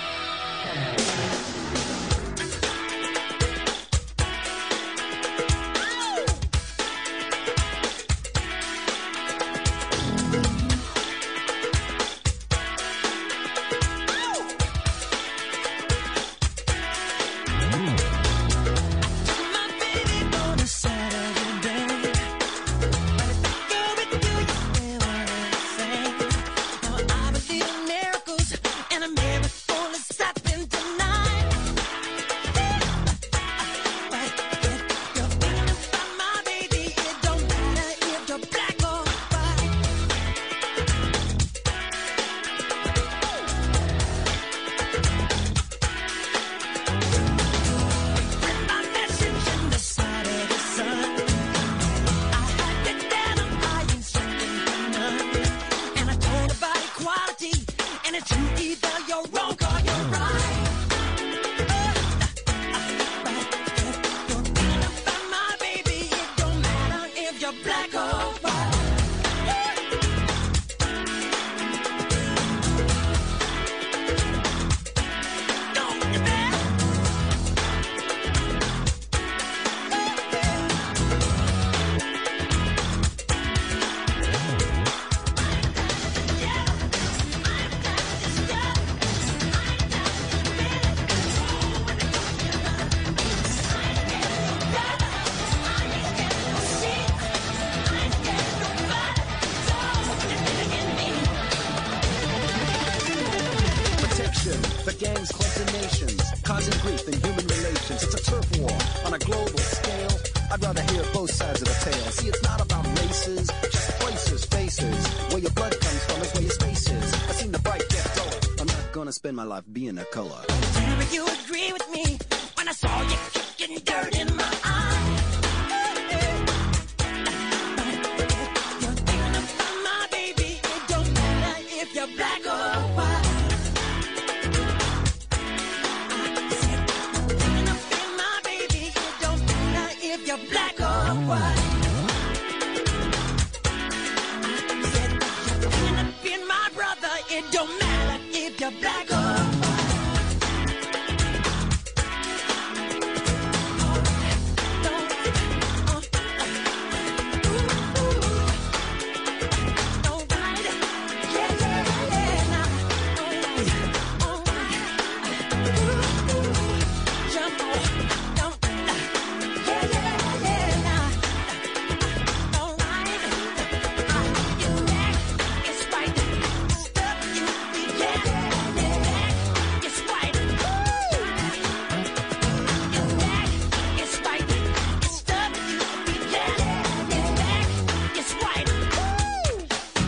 my 119.34 119.44
life 119.44 119.64
being 119.72 119.98
a 119.98 120.04
color. 120.06 120.43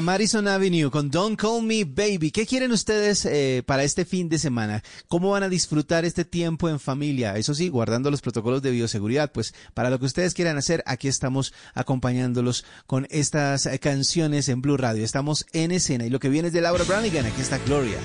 Era 0.00 0.06
Madison 0.06 0.48
Avenue 0.48 0.90
con 0.90 1.10
Don't 1.10 1.38
Call 1.38 1.62
Me 1.62 1.84
Baby. 1.84 2.30
¿Qué 2.30 2.46
quieren 2.46 2.72
ustedes 2.72 3.26
eh, 3.26 3.62
para 3.66 3.84
este 3.84 4.06
fin 4.06 4.30
de 4.30 4.38
semana? 4.38 4.82
¿Cómo 5.08 5.32
van 5.32 5.42
a 5.42 5.50
disfrutar 5.50 6.06
este 6.06 6.24
tiempo 6.24 6.70
en 6.70 6.80
familia? 6.80 7.36
Eso 7.36 7.52
sí, 7.52 7.68
guardando 7.68 8.10
los 8.10 8.22
protocolos 8.22 8.62
de 8.62 8.70
bioseguridad. 8.70 9.30
Pues 9.30 9.52
para 9.74 9.90
lo 9.90 9.98
que 9.98 10.06
ustedes 10.06 10.32
quieran 10.32 10.56
hacer, 10.56 10.82
aquí 10.86 11.06
estamos 11.06 11.52
acompañándolos 11.74 12.64
con 12.86 13.06
estas 13.10 13.66
eh, 13.66 13.78
canciones 13.78 14.48
en 14.48 14.62
Blue 14.62 14.78
Radio. 14.78 15.04
Estamos 15.04 15.44
en 15.52 15.70
escena 15.70 16.06
y 16.06 16.08
lo 16.08 16.18
que 16.18 16.30
viene 16.30 16.48
es 16.48 16.54
de 16.54 16.62
Laura 16.62 16.84
Branigan. 16.84 17.26
Aquí 17.26 17.42
está. 17.42 17.58
Gloria, 17.58 17.98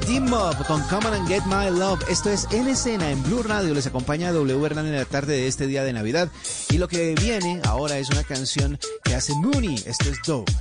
Team 0.00 0.28
Mob 0.28 0.66
con 0.66 0.82
Come 0.82 1.06
On 1.06 1.14
and 1.14 1.28
Get 1.28 1.44
My 1.46 1.70
Love. 1.70 2.00
Esto 2.10 2.30
es 2.30 2.46
En 2.50 2.68
Escena 2.68 3.10
en 3.10 3.22
Blue 3.22 3.42
Radio. 3.42 3.74
Les 3.74 3.86
acompaña 3.86 4.32
W 4.32 4.66
Hernández 4.66 4.92
en 4.92 4.98
la 4.98 5.04
tarde 5.04 5.34
de 5.34 5.46
este 5.46 5.66
día 5.66 5.84
de 5.84 5.92
Navidad. 5.92 6.28
Y 6.70 6.78
lo 6.78 6.88
que 6.88 7.14
viene 7.14 7.60
ahora 7.64 7.98
es 7.98 8.10
una 8.10 8.24
canción 8.24 8.78
que 9.04 9.14
hace 9.14 9.34
Mooney. 9.34 9.82
Esto 9.86 10.10
es 10.10 10.18
Dope. 10.26 10.57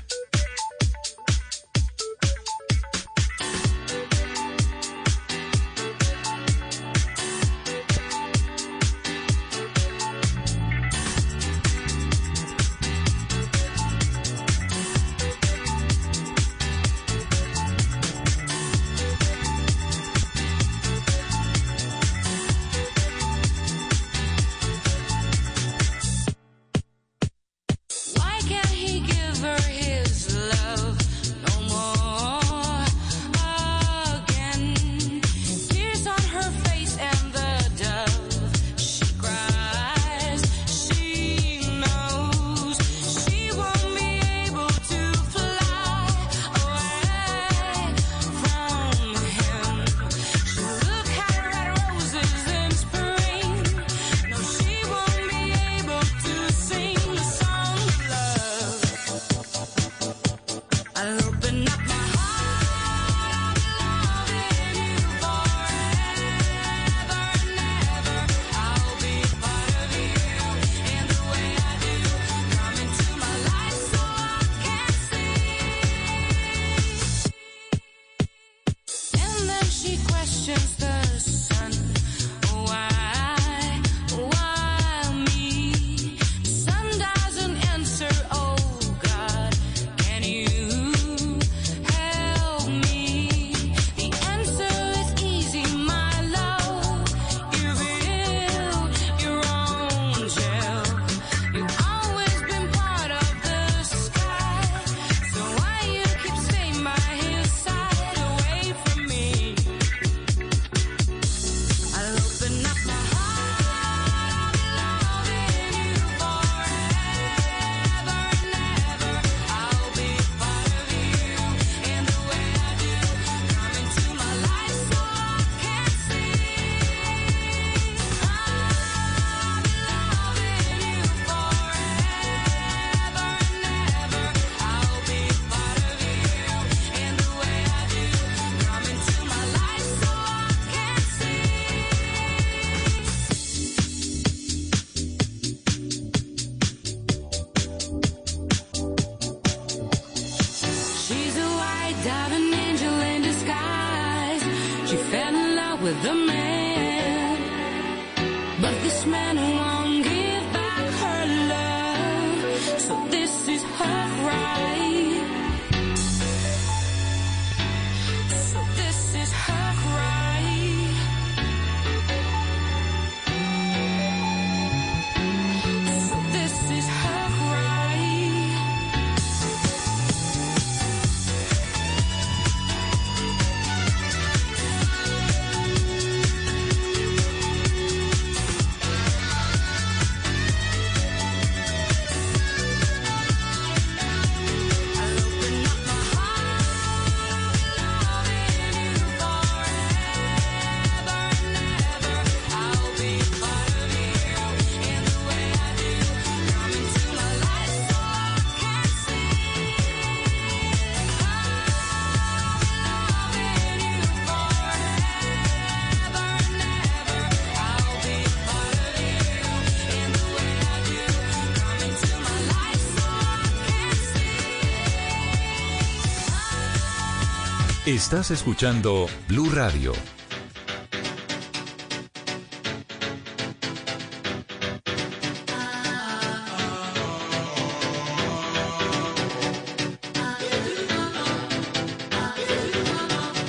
Estás 227.97 228.29
escuchando 228.29 229.07
Blue 229.27 229.49
Radio. 229.49 229.91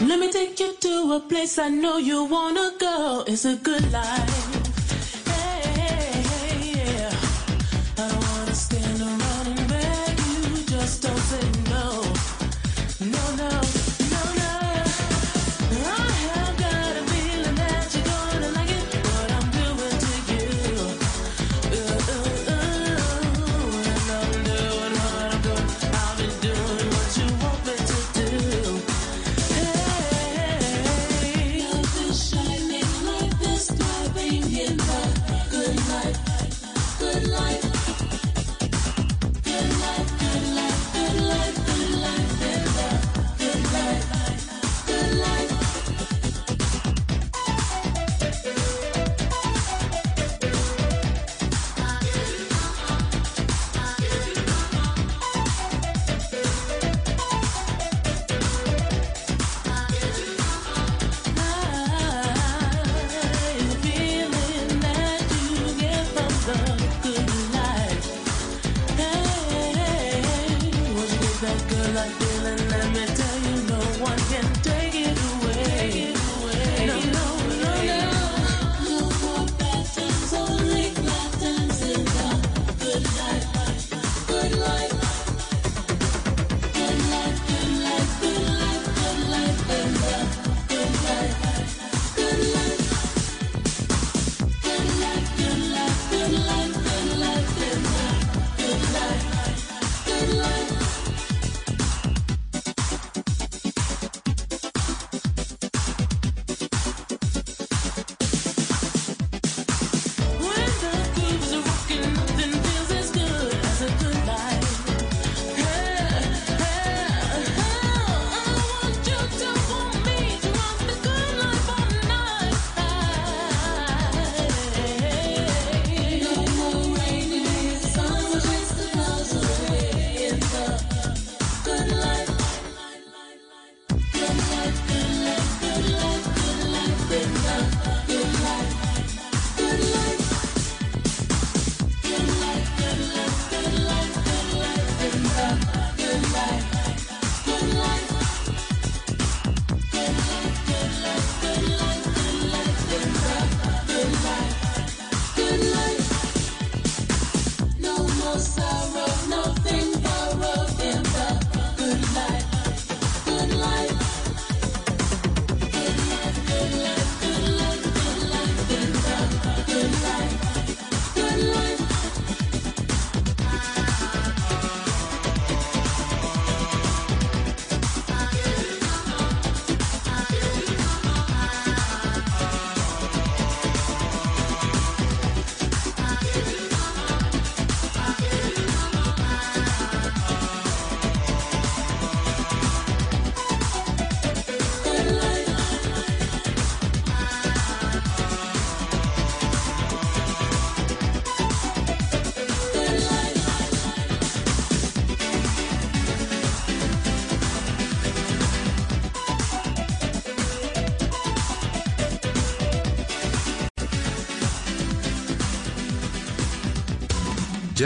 Let 0.06 0.18
me 0.18 0.30
take 0.32 0.58
you 0.58 0.74
to 0.80 1.12
a 1.12 1.20
place 1.28 1.58
I 1.58 1.68
know 1.68 1.98
you 1.98 2.24
wanna 2.24 2.72
go. 2.80 3.24
It's 3.26 3.44
a 3.44 3.56
good 3.56 3.92
life. 3.92 4.38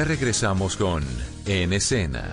Regresamos 0.04 0.76
con 0.76 1.04
En 1.46 1.72
Escena. 1.72 2.32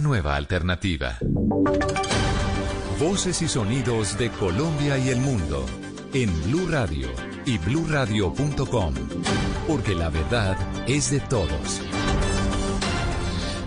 nueva 0.00 0.36
alternativa. 0.36 1.18
Voces 2.98 3.42
y 3.42 3.48
sonidos 3.48 4.16
de 4.18 4.30
Colombia 4.30 4.98
y 4.98 5.10
el 5.10 5.20
mundo 5.20 5.66
en 6.12 6.30
Blue 6.44 6.66
Radio 6.68 7.08
y 7.44 7.58
bluradio.com, 7.58 8.94
porque 9.66 9.94
la 9.94 10.08
verdad 10.08 10.56
es 10.86 11.10
de 11.10 11.20
todos. 11.20 11.82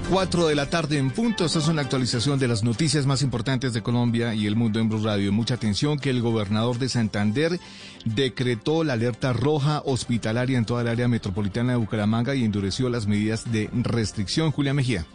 4 0.09 0.47
de 0.47 0.55
la 0.55 0.67
tarde 0.67 0.97
en 0.97 1.11
punto. 1.11 1.45
Esta 1.45 1.59
es 1.59 1.67
una 1.67 1.83
actualización 1.83 2.39
de 2.39 2.47
las 2.47 2.63
noticias 2.63 3.05
más 3.05 3.21
importantes 3.21 3.73
de 3.73 3.83
Colombia 3.83 4.33
y 4.33 4.47
el 4.47 4.55
mundo 4.55 4.79
en 4.79 4.89
Blue 4.89 5.03
Radio. 5.03 5.31
Mucha 5.31 5.53
atención 5.53 5.99
que 5.99 6.09
el 6.09 6.21
gobernador 6.21 6.79
de 6.79 6.89
Santander 6.89 7.59
decretó 8.05 8.83
la 8.83 8.93
alerta 8.93 9.33
roja 9.33 9.83
hospitalaria 9.85 10.57
en 10.57 10.65
toda 10.65 10.81
el 10.81 10.87
área 10.87 11.07
metropolitana 11.07 11.73
de 11.73 11.77
Bucaramanga 11.77 12.33
y 12.33 12.43
endureció 12.43 12.89
las 12.89 13.05
medidas 13.05 13.51
de 13.51 13.69
restricción. 13.71 14.51
Julia 14.51 14.73
Mejía. 14.73 15.05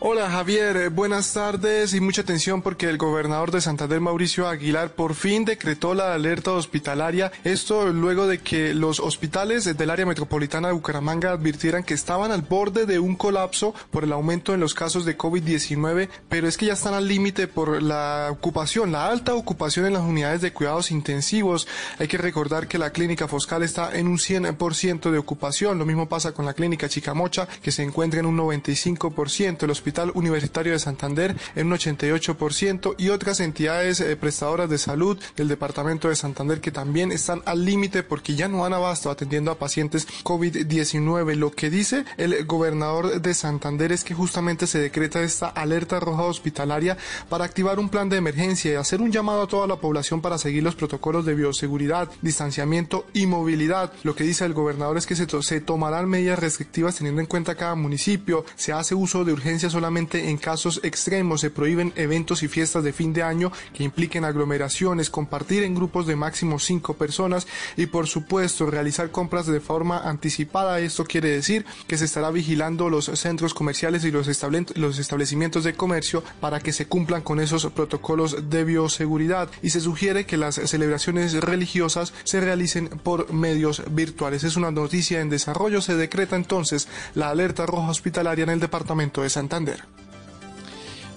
Hola 0.00 0.30
Javier, 0.30 0.76
eh, 0.76 0.88
buenas 0.90 1.32
tardes 1.32 1.92
y 1.92 2.00
mucha 2.00 2.22
atención 2.22 2.62
porque 2.62 2.88
el 2.88 2.98
gobernador 2.98 3.50
de 3.50 3.60
Santander 3.60 4.00
Mauricio 4.00 4.46
Aguilar 4.46 4.92
por 4.92 5.16
fin 5.16 5.44
decretó 5.44 5.92
la 5.92 6.14
alerta 6.14 6.52
hospitalaria. 6.52 7.32
Esto 7.42 7.88
luego 7.88 8.28
de 8.28 8.38
que 8.38 8.74
los 8.74 9.00
hospitales 9.00 9.64
del 9.76 9.90
área 9.90 10.06
metropolitana 10.06 10.68
de 10.68 10.74
Bucaramanga 10.74 11.32
advirtieran 11.32 11.82
que 11.82 11.94
estaban 11.94 12.30
al 12.30 12.42
borde 12.42 12.86
de 12.86 13.00
un 13.00 13.16
colapso 13.16 13.74
por 13.90 14.04
el 14.04 14.12
aumento 14.12 14.54
en 14.54 14.60
los 14.60 14.72
casos 14.72 15.04
de 15.04 15.18
COVID-19, 15.18 16.08
pero 16.28 16.46
es 16.46 16.56
que 16.56 16.66
ya 16.66 16.74
están 16.74 16.94
al 16.94 17.08
límite 17.08 17.48
por 17.48 17.82
la 17.82 18.28
ocupación, 18.30 18.92
la 18.92 19.08
alta 19.08 19.34
ocupación 19.34 19.84
en 19.84 19.94
las 19.94 20.02
unidades 20.02 20.42
de 20.42 20.52
cuidados 20.52 20.92
intensivos. 20.92 21.66
Hay 21.98 22.06
que 22.06 22.18
recordar 22.18 22.68
que 22.68 22.78
la 22.78 22.90
clínica 22.90 23.26
Foscal 23.26 23.64
está 23.64 23.98
en 23.98 24.06
un 24.06 24.18
100% 24.18 25.10
de 25.10 25.18
ocupación. 25.18 25.76
Lo 25.76 25.84
mismo 25.84 26.08
pasa 26.08 26.30
con 26.30 26.46
la 26.46 26.54
clínica 26.54 26.88
Chicamocha 26.88 27.48
que 27.60 27.72
se 27.72 27.82
encuentra 27.82 28.20
en 28.20 28.26
un 28.26 28.38
95%. 28.38 29.64
El 29.64 29.70
Hospital 29.72 29.87
Universitario 30.14 30.72
de 30.72 30.78
Santander 30.78 31.36
en 31.54 31.66
un 31.66 31.72
88% 31.72 32.94
y 32.98 33.08
otras 33.08 33.40
entidades 33.40 34.00
eh, 34.00 34.16
prestadoras 34.16 34.70
de 34.70 34.78
salud 34.78 35.18
del 35.36 35.48
Departamento 35.48 36.08
de 36.08 36.16
Santander 36.16 36.60
que 36.60 36.70
también 36.70 37.12
están 37.12 37.42
al 37.46 37.64
límite 37.64 38.02
porque 38.02 38.34
ya 38.34 38.48
no 38.48 38.62
dan 38.62 38.74
abasto 38.74 39.10
atendiendo 39.10 39.50
a 39.50 39.58
pacientes 39.58 40.06
COVID-19. 40.24 41.34
Lo 41.34 41.50
que 41.50 41.70
dice 41.70 42.04
el 42.16 42.44
gobernador 42.44 43.20
de 43.20 43.34
Santander 43.34 43.92
es 43.92 44.04
que 44.04 44.14
justamente 44.14 44.66
se 44.66 44.78
decreta 44.78 45.22
esta 45.22 45.48
alerta 45.48 46.00
roja 46.00 46.22
hospitalaria 46.24 46.96
para 47.28 47.44
activar 47.44 47.78
un 47.78 47.88
plan 47.88 48.08
de 48.08 48.16
emergencia 48.16 48.72
y 48.72 48.74
hacer 48.76 49.00
un 49.00 49.12
llamado 49.12 49.42
a 49.42 49.46
toda 49.46 49.66
la 49.66 49.76
población 49.76 50.20
para 50.20 50.38
seguir 50.38 50.62
los 50.62 50.74
protocolos 50.74 51.24
de 51.24 51.34
bioseguridad, 51.34 52.08
distanciamiento 52.22 53.06
y 53.12 53.26
movilidad. 53.26 53.92
Lo 54.02 54.14
que 54.14 54.24
dice 54.24 54.44
el 54.44 54.54
gobernador 54.54 54.96
es 54.96 55.06
que 55.06 55.16
se, 55.16 55.26
se 55.42 55.60
tomarán 55.60 56.08
medidas 56.08 56.38
restrictivas 56.38 56.96
teniendo 56.96 57.20
en 57.20 57.26
cuenta 57.26 57.54
cada 57.54 57.74
municipio, 57.74 58.44
se 58.56 58.72
hace 58.72 58.94
uso 58.94 59.24
de 59.24 59.32
urgencia 59.32 59.70
solamente 59.78 60.28
en 60.28 60.38
casos 60.38 60.80
extremos, 60.82 61.40
se 61.40 61.50
prohíben 61.50 61.92
eventos 61.94 62.42
y 62.42 62.48
fiestas 62.48 62.82
de 62.82 62.92
fin 62.92 63.12
de 63.12 63.22
año 63.22 63.52
que 63.72 63.84
impliquen 63.84 64.24
aglomeraciones, 64.24 65.08
compartir 65.08 65.62
en 65.62 65.76
grupos 65.76 66.08
de 66.08 66.16
máximo 66.16 66.58
cinco 66.58 66.94
personas 66.94 67.46
y 67.76 67.86
por 67.86 68.08
supuesto 68.08 68.66
realizar 68.66 69.12
compras 69.12 69.46
de 69.46 69.60
forma 69.60 69.98
anticipada. 70.00 70.80
Esto 70.80 71.04
quiere 71.04 71.30
decir 71.30 71.64
que 71.86 71.96
se 71.96 72.06
estará 72.06 72.32
vigilando 72.32 72.90
los 72.90 73.04
centros 73.04 73.54
comerciales 73.54 74.04
y 74.04 74.10
los, 74.10 74.26
los 74.74 74.98
establecimientos 74.98 75.62
de 75.62 75.74
comercio 75.74 76.24
para 76.40 76.58
que 76.58 76.72
se 76.72 76.88
cumplan 76.88 77.22
con 77.22 77.38
esos 77.38 77.64
protocolos 77.66 78.50
de 78.50 78.64
bioseguridad 78.64 79.48
y 79.62 79.70
se 79.70 79.80
sugiere 79.80 80.26
que 80.26 80.36
las 80.36 80.56
celebraciones 80.56 81.34
religiosas 81.34 82.12
se 82.24 82.40
realicen 82.40 82.88
por 82.88 83.32
medios 83.32 83.84
virtuales. 83.92 84.42
Es 84.42 84.56
una 84.56 84.72
noticia 84.72 85.20
en 85.20 85.30
desarrollo. 85.30 85.80
Se 85.80 85.94
decreta 85.94 86.34
entonces 86.34 86.88
la 87.14 87.30
alerta 87.30 87.64
roja 87.64 87.90
hospitalaria 87.90 88.42
en 88.42 88.50
el 88.50 88.58
departamento 88.58 89.22
de 89.22 89.30
Santander. 89.30 89.67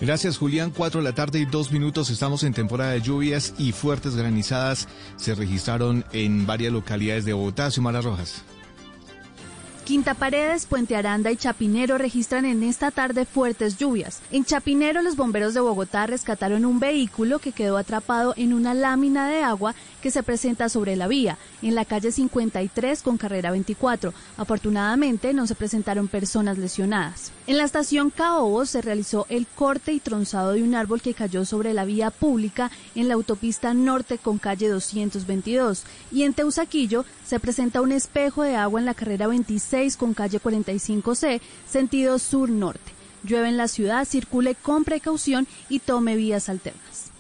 Gracias 0.01 0.37
Julián, 0.37 0.71
4 0.75 0.99
de 0.99 1.03
la 1.07 1.13
tarde 1.13 1.39
y 1.39 1.45
dos 1.45 1.71
minutos. 1.71 2.09
Estamos 2.09 2.43
en 2.43 2.53
temporada 2.53 2.91
de 2.91 3.01
lluvias 3.01 3.53
y 3.59 3.71
fuertes 3.71 4.15
granizadas 4.15 4.87
se 5.15 5.35
registraron 5.35 6.03
en 6.11 6.47
varias 6.47 6.73
localidades 6.73 7.23
de 7.23 7.33
Bogotá. 7.33 7.69
Xiomara 7.69 8.01
Rojas. 8.01 8.43
Quinta 9.83 10.13
Paredes, 10.13 10.67
Puente 10.67 10.95
Aranda 10.95 11.31
y 11.31 11.37
Chapinero 11.37 11.97
registran 11.97 12.45
en 12.45 12.63
esta 12.63 12.91
tarde 12.91 13.25
fuertes 13.25 13.77
lluvias. 13.77 14.21
En 14.31 14.45
Chapinero, 14.45 15.01
los 15.01 15.15
bomberos 15.15 15.53
de 15.53 15.59
Bogotá 15.59 16.05
rescataron 16.05 16.65
un 16.65 16.79
vehículo 16.79 17.39
que 17.39 17.51
quedó 17.51 17.77
atrapado 17.77 18.33
en 18.37 18.53
una 18.53 18.73
lámina 18.73 19.27
de 19.27 19.43
agua 19.43 19.73
que 20.01 20.11
se 20.11 20.23
presenta 20.23 20.69
sobre 20.69 20.95
la 20.95 21.07
vía, 21.07 21.37
en 21.61 21.75
la 21.75 21.85
calle 21.85 22.11
53 22.11 23.01
con 23.01 23.17
carrera 23.17 23.51
24. 23.51 24.13
Afortunadamente, 24.37 25.33
no 25.33 25.47
se 25.47 25.55
presentaron 25.55 26.07
personas 26.07 26.57
lesionadas. 26.57 27.31
En 27.47 27.57
la 27.57 27.63
estación 27.63 28.11
Caobos 28.11 28.69
se 28.69 28.81
realizó 28.81 29.25
el 29.29 29.47
corte 29.47 29.91
y 29.93 29.99
tronzado 29.99 30.53
de 30.53 30.63
un 30.63 30.75
árbol 30.75 31.01
que 31.01 31.13
cayó 31.13 31.43
sobre 31.43 31.73
la 31.73 31.85
vía 31.85 32.11
pública 32.11 32.71
en 32.95 33.07
la 33.07 33.15
autopista 33.15 33.73
norte 33.73 34.17
con 34.17 34.37
calle 34.37 34.69
222. 34.69 35.83
Y 36.11 36.23
en 36.23 36.33
Teusaquillo 36.33 37.03
se 37.25 37.39
presenta 37.39 37.81
un 37.81 37.91
espejo 37.91 38.43
de 38.43 38.55
agua 38.55 38.79
en 38.79 38.85
la 38.85 38.93
carrera 38.93 39.27
26 39.71 39.97
con 39.97 40.13
calle 40.13 40.39
45C, 40.41 41.41
sentido 41.67 42.19
sur-norte. 42.19 42.91
Llueve 43.23 43.49
en 43.49 43.57
la 43.57 43.67
ciudad, 43.67 44.05
circule 44.05 44.55
con 44.55 44.83
precaución 44.83 45.47
y 45.69 45.79
tome 45.79 46.15
vías 46.15 46.49
alternas. 46.49 47.11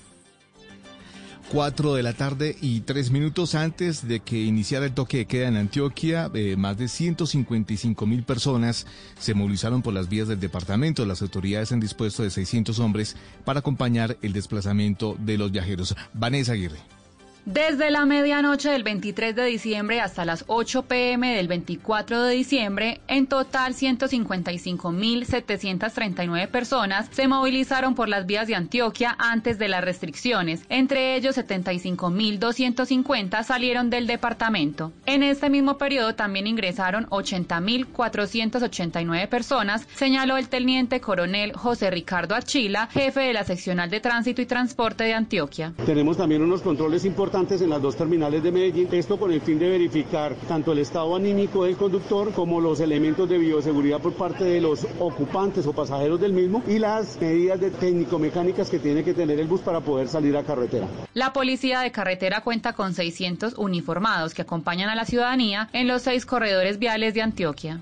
4 1.51 1.95
de 1.95 2.03
la 2.03 2.13
tarde 2.13 2.55
y 2.61 2.79
3 2.79 3.11
minutos 3.11 3.55
antes 3.55 4.07
de 4.07 4.21
que 4.21 4.41
iniciara 4.41 4.85
el 4.85 4.93
toque 4.93 5.17
de 5.17 5.25
queda 5.25 5.49
en 5.49 5.57
Antioquia, 5.57 6.31
eh, 6.33 6.55
más 6.55 6.77
de 6.77 6.87
155 6.87 8.05
mil 8.05 8.23
personas 8.23 8.87
se 9.19 9.33
movilizaron 9.33 9.81
por 9.81 9.93
las 9.93 10.07
vías 10.07 10.29
del 10.29 10.39
departamento. 10.39 11.05
Las 11.05 11.21
autoridades 11.21 11.73
han 11.73 11.81
dispuesto 11.81 12.23
de 12.23 12.29
600 12.29 12.79
hombres 12.79 13.17
para 13.43 13.59
acompañar 13.59 14.17
el 14.21 14.31
desplazamiento 14.31 15.17
de 15.19 15.37
los 15.37 15.51
viajeros. 15.51 15.93
Vanessa 16.13 16.53
Aguirre. 16.53 17.00
Desde 17.45 17.89
la 17.89 18.05
medianoche 18.05 18.69
del 18.69 18.83
23 18.83 19.35
de 19.35 19.45
diciembre 19.45 19.99
hasta 19.99 20.25
las 20.25 20.45
8 20.45 20.83
pm 20.83 21.35
del 21.35 21.47
24 21.47 22.21
de 22.21 22.35
diciembre, 22.35 23.01
en 23.07 23.25
total 23.25 23.73
155.739 23.73 26.47
personas 26.49 27.07
se 27.09 27.27
movilizaron 27.27 27.95
por 27.95 28.09
las 28.09 28.27
vías 28.27 28.45
de 28.45 28.53
Antioquia 28.53 29.15
antes 29.17 29.57
de 29.57 29.69
las 29.69 29.83
restricciones. 29.83 30.61
Entre 30.69 31.15
ellos, 31.15 31.35
75.250 31.35 33.43
salieron 33.43 33.89
del 33.89 34.05
departamento. 34.05 34.93
En 35.07 35.23
este 35.23 35.49
mismo 35.49 35.79
periodo 35.79 36.13
también 36.13 36.45
ingresaron 36.45 37.07
80.489 37.07 39.27
personas, 39.29 39.87
señaló 39.95 40.37
el 40.37 40.47
teniente 40.47 41.01
coronel 41.01 41.53
José 41.53 41.89
Ricardo 41.89 42.35
Achila, 42.35 42.85
jefe 42.91 43.21
de 43.21 43.33
la 43.33 43.45
seccional 43.45 43.89
de 43.89 43.99
tránsito 43.99 44.43
y 44.43 44.45
transporte 44.45 45.05
de 45.05 45.15
Antioquia. 45.15 45.73
Tenemos 45.87 46.17
también 46.17 46.43
unos 46.43 46.61
controles 46.61 47.03
importantes 47.03 47.30
en 47.33 47.69
las 47.69 47.81
dos 47.81 47.95
terminales 47.95 48.43
de 48.43 48.51
Medellín, 48.51 48.89
esto 48.91 49.17
con 49.17 49.31
el 49.31 49.39
fin 49.39 49.57
de 49.57 49.69
verificar 49.69 50.35
tanto 50.49 50.73
el 50.73 50.79
estado 50.79 51.15
anímico 51.15 51.63
del 51.63 51.77
conductor 51.77 52.33
como 52.33 52.59
los 52.59 52.81
elementos 52.81 53.29
de 53.29 53.37
bioseguridad 53.37 54.01
por 54.01 54.11
parte 54.13 54.43
de 54.43 54.59
los 54.59 54.85
ocupantes 54.99 55.65
o 55.65 55.71
pasajeros 55.71 56.19
del 56.19 56.33
mismo 56.33 56.61
y 56.67 56.77
las 56.77 57.19
medidas 57.21 57.61
de 57.61 57.71
técnico-mecánicas 57.71 58.69
que 58.69 58.79
tiene 58.79 59.05
que 59.05 59.13
tener 59.13 59.39
el 59.39 59.47
bus 59.47 59.61
para 59.61 59.79
poder 59.79 60.09
salir 60.09 60.35
a 60.35 60.43
carretera. 60.43 60.87
La 61.13 61.31
policía 61.31 61.79
de 61.79 61.91
carretera 61.91 62.41
cuenta 62.41 62.73
con 62.73 62.93
600 62.93 63.53
uniformados 63.57 64.33
que 64.33 64.41
acompañan 64.41 64.89
a 64.89 64.95
la 64.95 65.05
ciudadanía 65.05 65.69
en 65.71 65.87
los 65.87 66.01
seis 66.01 66.25
corredores 66.25 66.79
viales 66.79 67.13
de 67.13 67.21
Antioquia. 67.21 67.79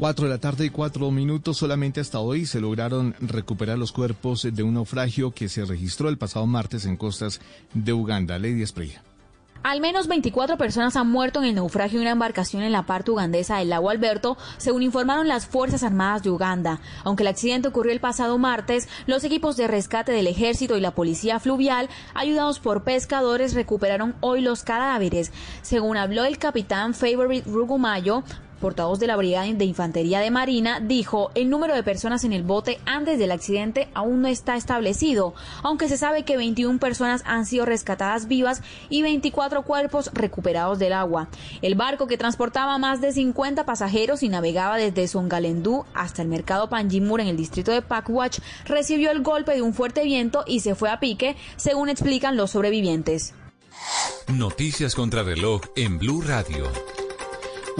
4 0.00 0.24
de 0.24 0.30
la 0.30 0.38
tarde 0.38 0.64
y 0.64 0.70
4 0.70 1.10
minutos 1.10 1.58
solamente 1.58 2.00
hasta 2.00 2.20
hoy 2.20 2.46
se 2.46 2.58
lograron 2.58 3.14
recuperar 3.20 3.76
los 3.76 3.92
cuerpos 3.92 4.48
de 4.50 4.62
un 4.62 4.72
naufragio 4.72 5.30
que 5.32 5.50
se 5.50 5.66
registró 5.66 6.08
el 6.08 6.16
pasado 6.16 6.46
martes 6.46 6.86
en 6.86 6.96
costas 6.96 7.38
de 7.74 7.92
Uganda. 7.92 8.38
Lady 8.38 8.62
Esprilla. 8.62 9.02
Al 9.62 9.82
menos 9.82 10.08
24 10.08 10.56
personas 10.56 10.96
han 10.96 11.10
muerto 11.10 11.40
en 11.40 11.48
el 11.48 11.54
naufragio 11.54 11.98
de 11.98 12.04
una 12.04 12.12
embarcación 12.12 12.62
en 12.62 12.72
la 12.72 12.86
parte 12.86 13.10
ugandesa 13.10 13.58
del 13.58 13.68
lago 13.68 13.90
Alberto, 13.90 14.38
según 14.56 14.82
informaron 14.82 15.28
las 15.28 15.44
Fuerzas 15.44 15.82
Armadas 15.82 16.22
de 16.22 16.30
Uganda. 16.30 16.80
Aunque 17.04 17.24
el 17.24 17.28
accidente 17.28 17.68
ocurrió 17.68 17.92
el 17.92 18.00
pasado 18.00 18.38
martes, 18.38 18.88
los 19.06 19.22
equipos 19.24 19.58
de 19.58 19.68
rescate 19.68 20.12
del 20.12 20.28
ejército 20.28 20.78
y 20.78 20.80
la 20.80 20.94
policía 20.94 21.40
fluvial, 21.40 21.90
ayudados 22.14 22.58
por 22.58 22.84
pescadores, 22.84 23.52
recuperaron 23.52 24.14
hoy 24.20 24.40
los 24.40 24.62
cadáveres. 24.62 25.30
Según 25.60 25.98
habló 25.98 26.24
el 26.24 26.38
capitán 26.38 26.94
Favorite 26.94 27.46
Rugumayo, 27.50 28.24
portavoz 28.60 29.00
de 29.00 29.06
la 29.06 29.16
Brigada 29.16 29.46
de 29.46 29.64
Infantería 29.64 30.20
de 30.20 30.30
Marina, 30.30 30.80
dijo 30.80 31.30
el 31.34 31.50
número 31.50 31.74
de 31.74 31.82
personas 31.82 32.22
en 32.24 32.32
el 32.32 32.42
bote 32.42 32.78
antes 32.86 33.18
del 33.18 33.32
accidente 33.32 33.88
aún 33.94 34.22
no 34.22 34.28
está 34.28 34.56
establecido, 34.56 35.34
aunque 35.62 35.88
se 35.88 35.96
sabe 35.96 36.24
que 36.24 36.36
21 36.36 36.78
personas 36.78 37.22
han 37.26 37.46
sido 37.46 37.64
rescatadas 37.64 38.28
vivas 38.28 38.62
y 38.88 39.02
24 39.02 39.62
cuerpos 39.62 40.10
recuperados 40.12 40.78
del 40.78 40.92
agua. 40.92 41.28
El 41.62 41.74
barco 41.74 42.06
que 42.06 42.18
transportaba 42.18 42.78
más 42.78 43.00
de 43.00 43.12
50 43.12 43.64
pasajeros 43.64 44.22
y 44.22 44.28
navegaba 44.28 44.76
desde 44.76 45.08
Songalendú 45.08 45.84
hasta 45.94 46.22
el 46.22 46.28
mercado 46.28 46.68
Panjimur 46.68 47.20
en 47.20 47.28
el 47.28 47.36
distrito 47.36 47.72
de 47.72 47.82
Pakwach 47.82 48.38
recibió 48.66 49.10
el 49.10 49.22
golpe 49.22 49.54
de 49.54 49.62
un 49.62 49.74
fuerte 49.74 50.04
viento 50.04 50.44
y 50.46 50.60
se 50.60 50.74
fue 50.74 50.90
a 50.90 51.00
pique, 51.00 51.36
según 51.56 51.88
explican 51.88 52.36
los 52.36 52.50
sobrevivientes. 52.52 53.34
Noticias 54.28 54.94
contra 54.94 55.22
reloj 55.22 55.62
en 55.76 55.98
Blue 55.98 56.22
Radio. 56.22 56.70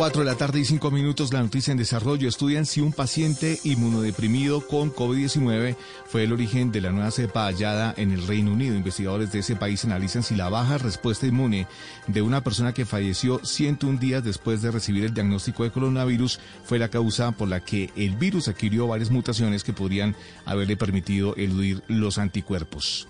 4 0.00 0.24
de 0.24 0.30
la 0.30 0.36
tarde 0.38 0.58
y 0.58 0.64
5 0.64 0.90
minutos, 0.90 1.30
la 1.30 1.42
noticia 1.42 1.72
en 1.72 1.76
desarrollo. 1.76 2.26
Estudian 2.26 2.64
si 2.64 2.80
un 2.80 2.90
paciente 2.90 3.60
inmunodeprimido 3.64 4.66
con 4.66 4.94
COVID-19 4.94 5.76
fue 6.06 6.24
el 6.24 6.32
origen 6.32 6.72
de 6.72 6.80
la 6.80 6.90
nueva 6.90 7.10
cepa 7.10 7.44
hallada 7.44 7.92
en 7.98 8.10
el 8.10 8.26
Reino 8.26 8.50
Unido. 8.50 8.74
Investigadores 8.74 9.30
de 9.30 9.40
ese 9.40 9.56
país 9.56 9.84
analizan 9.84 10.22
si 10.22 10.36
la 10.36 10.48
baja 10.48 10.78
respuesta 10.78 11.26
inmune 11.26 11.66
de 12.06 12.22
una 12.22 12.42
persona 12.42 12.72
que 12.72 12.86
falleció 12.86 13.44
101 13.44 13.98
días 13.98 14.24
después 14.24 14.62
de 14.62 14.70
recibir 14.70 15.04
el 15.04 15.12
diagnóstico 15.12 15.64
de 15.64 15.70
coronavirus 15.70 16.40
fue 16.64 16.78
la 16.78 16.88
causa 16.88 17.32
por 17.32 17.48
la 17.48 17.60
que 17.60 17.90
el 17.94 18.16
virus 18.16 18.48
adquirió 18.48 18.86
varias 18.86 19.10
mutaciones 19.10 19.64
que 19.64 19.74
podrían 19.74 20.16
haberle 20.46 20.78
permitido 20.78 21.36
eludir 21.36 21.82
los 21.88 22.16
anticuerpos. 22.16 23.06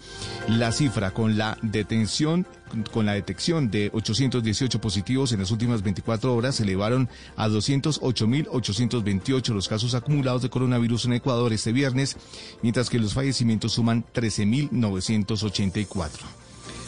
La 0.49 0.73
cifra 0.73 1.13
con 1.13 1.39
la 1.39 1.57
detención 1.63 2.49
con 2.93 3.07
la 3.07 3.15
detección 3.15 3.71
de 3.71 3.91
818 3.93 4.81
positivos 4.81 5.33
en 5.33 5.41
las 5.41 5.51
últimas 5.51 5.83
24 5.83 6.35
horas, 6.35 6.57
se 6.57 6.63
elevaron 6.63 7.09
a 7.37 7.49
208.828 7.49 9.55
los 9.55 9.69
casos 9.69 9.95
acumulados 9.95 10.43
de 10.43 10.51
coronavirus 10.51 11.07
en 11.07 11.15
Ecuador 11.15 11.53
este 11.53 11.73
viernes, 11.73 12.17
mientras 12.63 12.91
que 12.91 12.99
los 12.99 13.15
fallecimientos 13.15 13.73
suman 13.73 14.05
13.984. 14.15 16.11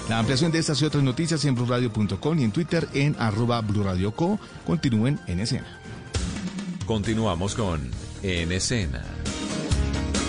La 0.08 0.18
ampliación 0.18 0.50
de 0.50 0.58
estas 0.58 0.82
y 0.82 0.84
otras 0.84 1.04
noticias 1.04 1.44
en 1.44 1.54
blurradio.com 1.54 2.38
y 2.38 2.44
en 2.44 2.52
Twitter 2.52 2.88
en 2.92 3.16
arroba 3.18 3.60
blurradioco. 3.60 4.38
Continúen 4.66 5.20
en 5.26 5.40
escena. 5.40 5.80
Continuamos 6.86 7.54
con 7.54 7.90
En 8.22 8.52
Escena. 8.52 9.04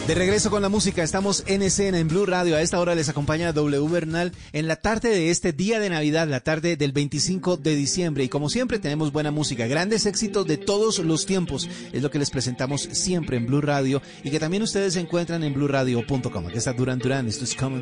De 0.08 0.16
regreso 0.16 0.50
con 0.52 0.62
la 0.62 0.68
música, 0.68 1.02
estamos 1.02 1.46
en 1.48 1.62
escena 1.62 1.98
en 1.98 2.10
Blue 2.10 2.26
Radio. 2.26 2.58
A 2.58 2.62
esta 2.62 2.78
hora 2.78 2.94
les 2.94 3.08
acompaña 3.08 3.54
W 3.54 3.88
Bernal 3.88 4.34
en 4.52 4.68
la 4.68 4.76
tarde 4.76 5.08
de 5.08 5.30
este 5.30 5.54
día 5.54 5.80
de 5.80 5.90
Navidad, 5.90 6.28
la 6.28 6.42
tarde 6.42 6.76
del 6.76 6.92
25 6.92 7.56
de 7.56 7.74
diciembre. 7.74 8.26
Y 8.26 8.28
como 8.28 8.50
siempre 8.50 8.80
tenemos 8.80 9.14
buena 9.14 9.32
música, 9.32 9.66
grandes 9.66 10.06
éxitos 10.06 10.46
de 10.46 10.58
todos 10.58 11.00
los 11.00 11.26
tiempos. 11.26 11.70
Es 11.94 12.04
lo 12.04 12.12
que 12.12 12.20
les 12.20 12.32
presentamos 12.32 12.82
siempre 12.92 13.38
en 13.38 13.46
Blue 13.46 13.62
Radio 13.62 14.02
y 14.26 14.30
que 14.30 14.42
también 14.42 14.64
ustedes 14.64 14.98
encuentran 14.98 15.42
en 15.42 15.54
blueradio.com. 15.54 16.48
Aquí 16.48 16.58
está 16.58 16.74
Duran 16.74 17.00
Duran, 17.00 17.30
esto 17.30 17.46
es 17.46 17.56
Come. 17.56 17.82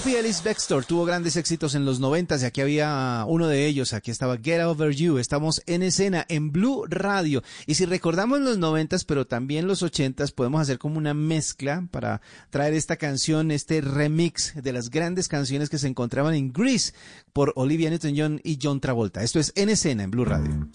Sophie 0.00 0.18
Ellis 0.18 0.42
Bextor 0.42 0.86
tuvo 0.86 1.04
grandes 1.04 1.36
éxitos 1.36 1.74
en 1.74 1.84
los 1.84 2.00
90 2.00 2.38
y 2.38 2.44
aquí 2.46 2.62
había 2.62 3.26
uno 3.28 3.48
de 3.48 3.66
ellos, 3.66 3.92
aquí 3.92 4.10
estaba 4.10 4.38
Get 4.38 4.62
Over 4.62 4.94
You, 4.94 5.18
estamos 5.18 5.60
en 5.66 5.82
escena 5.82 6.24
en 6.30 6.52
Blue 6.52 6.86
Radio 6.88 7.42
y 7.66 7.74
si 7.74 7.84
recordamos 7.84 8.40
los 8.40 8.56
90 8.56 8.96
pero 9.06 9.26
también 9.26 9.66
los 9.66 9.82
80 9.82 10.24
podemos 10.34 10.62
hacer 10.62 10.78
como 10.78 10.96
una 10.96 11.12
mezcla 11.12 11.86
para 11.90 12.22
traer 12.48 12.72
esta 12.72 12.96
canción, 12.96 13.50
este 13.50 13.82
remix 13.82 14.54
de 14.54 14.72
las 14.72 14.88
grandes 14.88 15.28
canciones 15.28 15.68
que 15.68 15.76
se 15.76 15.88
encontraban 15.88 16.32
en 16.32 16.50
Grease 16.50 16.94
por 17.34 17.52
Olivia 17.56 17.90
Newton-John 17.90 18.40
y 18.42 18.58
John 18.62 18.80
Travolta. 18.80 19.22
Esto 19.22 19.38
es 19.38 19.52
en 19.54 19.68
escena 19.68 20.04
en 20.04 20.10
Blue 20.12 20.24
Radio. 20.24 20.66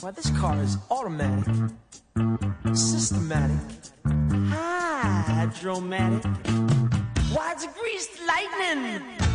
Why 7.35 7.53
degrees 7.55 8.07
lightning? 8.25 9.34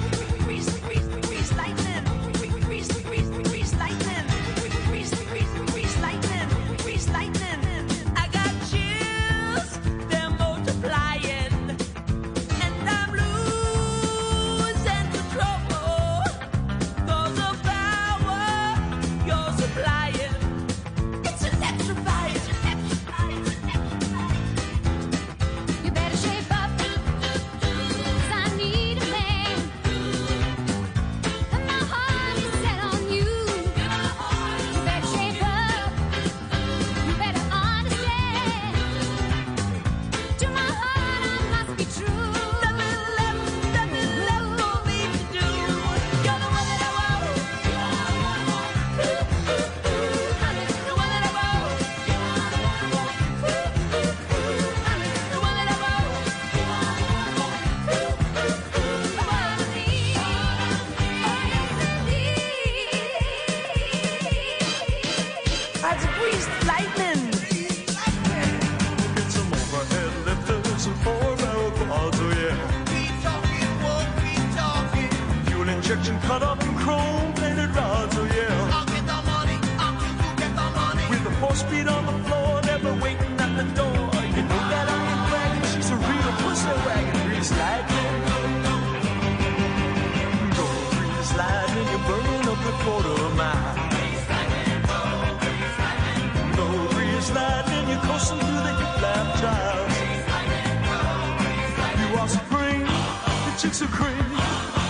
piece 103.80 103.88
of 103.88 103.94
cream 103.94 104.24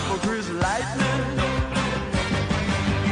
for 0.08 0.18
Grizz 0.26 0.48
Lightning. 0.60 1.36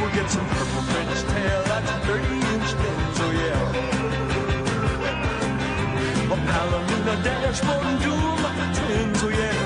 We'll 0.01 0.13
get 0.13 0.29
some 0.29 0.45
purple 0.47 0.81
French 0.91 1.21
tail, 1.31 1.63
that's 1.63 1.89
a 1.89 1.99
30 2.05 2.23
inch 2.25 2.71
dims, 2.81 3.19
oh 3.21 3.31
yeah. 3.31 3.71
A 6.25 6.37
Palomino 6.49 7.15
dashboard 7.23 7.85
and 7.85 7.99
doom, 8.01 8.39
tins, 8.73 9.23
oh 9.23 9.29
yeah. 9.29 9.58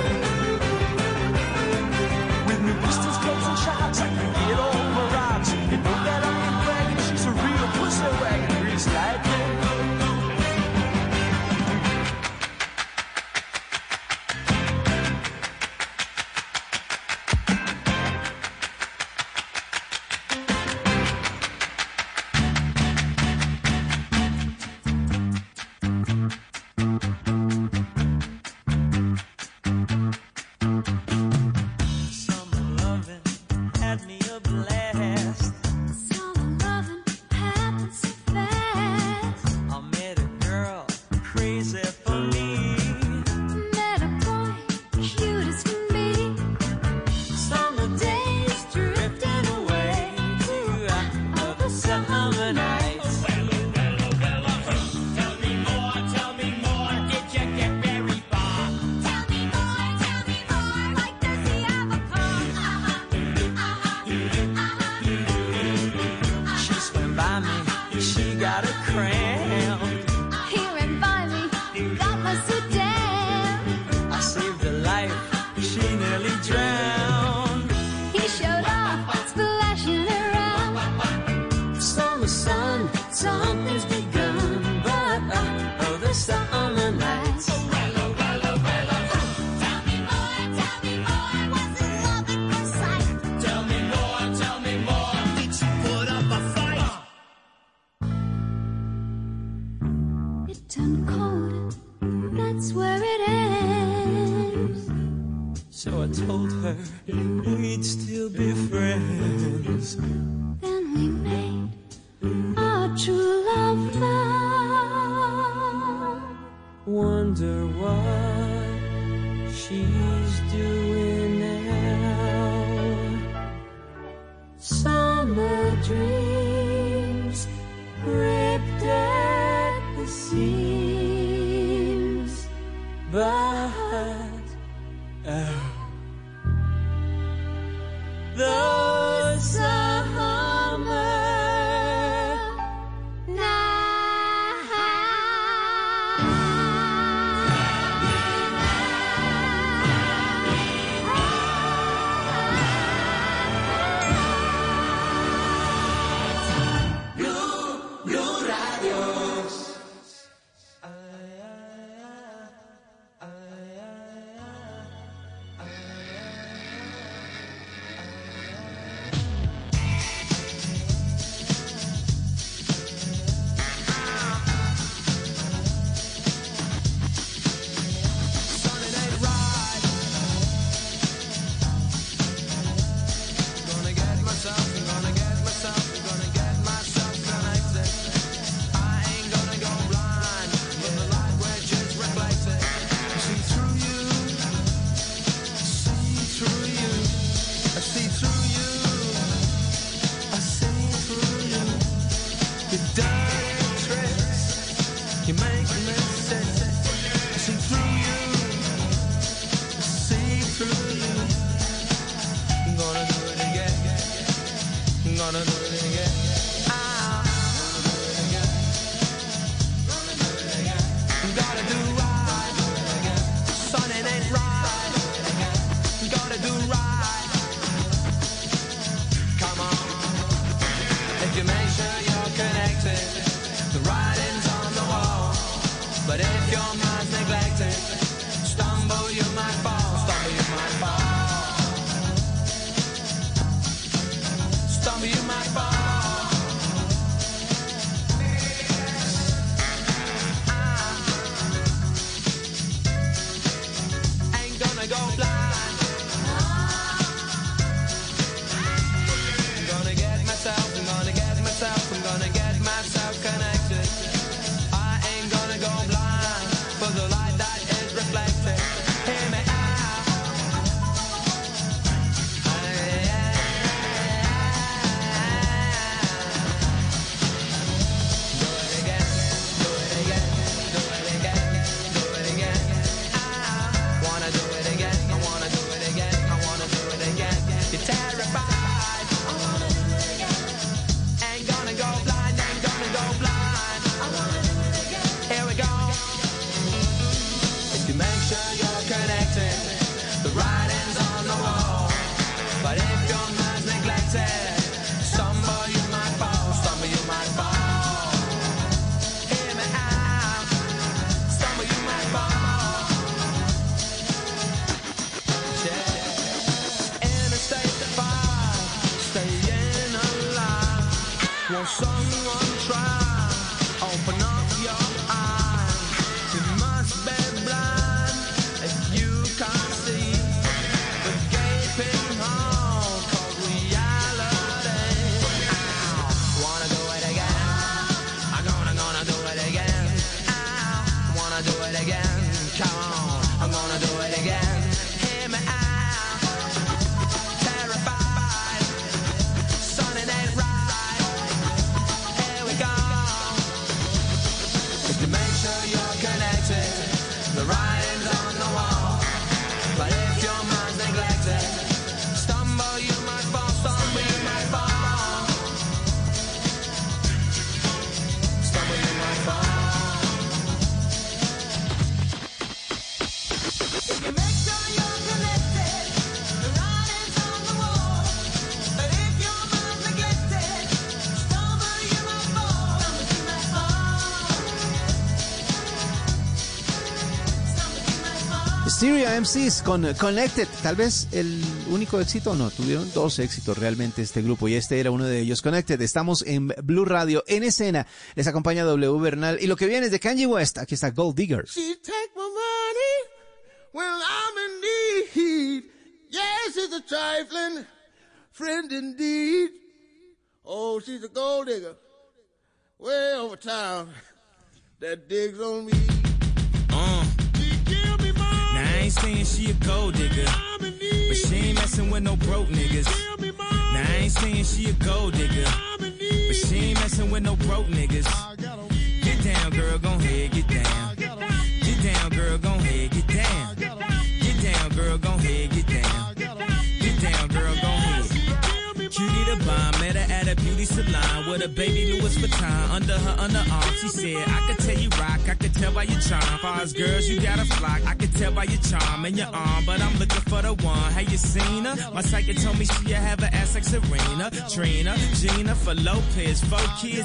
Con 389.64 389.94
Connected, 389.94 390.50
tal 390.64 390.76
vez 390.76 391.08
el 391.14 391.42
único 391.70 392.02
éxito, 392.02 392.36
no, 392.36 392.52
tuvieron 392.52 392.92
dos 392.94 393.20
éxitos 393.20 393.58
realmente 393.58 394.02
este 394.02 394.22
grupo 394.22 394.50
y 394.50 394.56
este 394.56 394.82
era 394.82 394.92
uno 394.92 395.06
de 395.06 395.18
ellos. 395.22 395.42
Connected, 395.42 395.82
estamos 395.82 396.24
en 396.28 396.50
Blue 396.62 396.84
Radio, 396.84 397.24
en 397.28 397.44
escena, 397.44 397.88
les 398.16 398.28
acompaña 398.28 398.66
W 398.66 399.00
Bernal 399.00 399.38
y 399.42 399.48
lo 399.48 399.56
que 399.56 399.68
viene 399.68 399.86
es 399.86 399.94
de 399.94 400.02
Kanye 400.02 400.28
West, 400.28 400.58
aquí 400.58 400.76
está 400.76 400.92
Gold 400.92 401.16
Digger. 401.16 401.46
She 401.46 401.73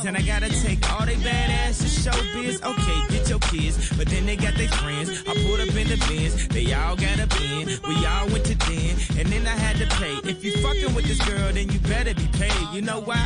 and 0.08 0.16
I 0.16 0.22
gotta 0.22 0.48
take 0.48 0.80
all 0.90 1.04
they 1.04 1.16
badass 1.16 1.80
to 1.82 2.10
showbiz. 2.10 2.64
Okay, 2.64 3.14
get 3.14 3.28
your 3.28 3.38
kids, 3.40 3.92
but 3.94 4.08
then 4.08 4.24
they 4.24 4.36
got 4.36 4.54
their 4.54 4.68
friends. 4.68 5.10
I 5.28 5.34
pulled 5.44 5.60
up 5.60 5.68
in 5.76 5.86
the 5.86 6.02
bins, 6.08 6.48
they 6.48 6.72
all 6.72 6.96
got 6.96 7.20
a 7.20 7.26
bin. 7.36 7.68
We 7.86 8.06
all 8.06 8.26
went 8.28 8.46
to 8.46 8.54
den, 8.54 8.96
and 9.18 9.28
then 9.28 9.46
I 9.46 9.50
had 9.50 9.76
to 9.76 9.86
pay. 9.96 10.14
If 10.30 10.42
you 10.42 10.56
fucking 10.62 10.94
with 10.94 11.04
this 11.04 11.20
girl, 11.28 11.52
then 11.52 11.68
you 11.68 11.78
better 11.80 12.14
be 12.14 12.26
paid. 12.38 12.68
You 12.72 12.80
know 12.80 13.00
why? 13.00 13.20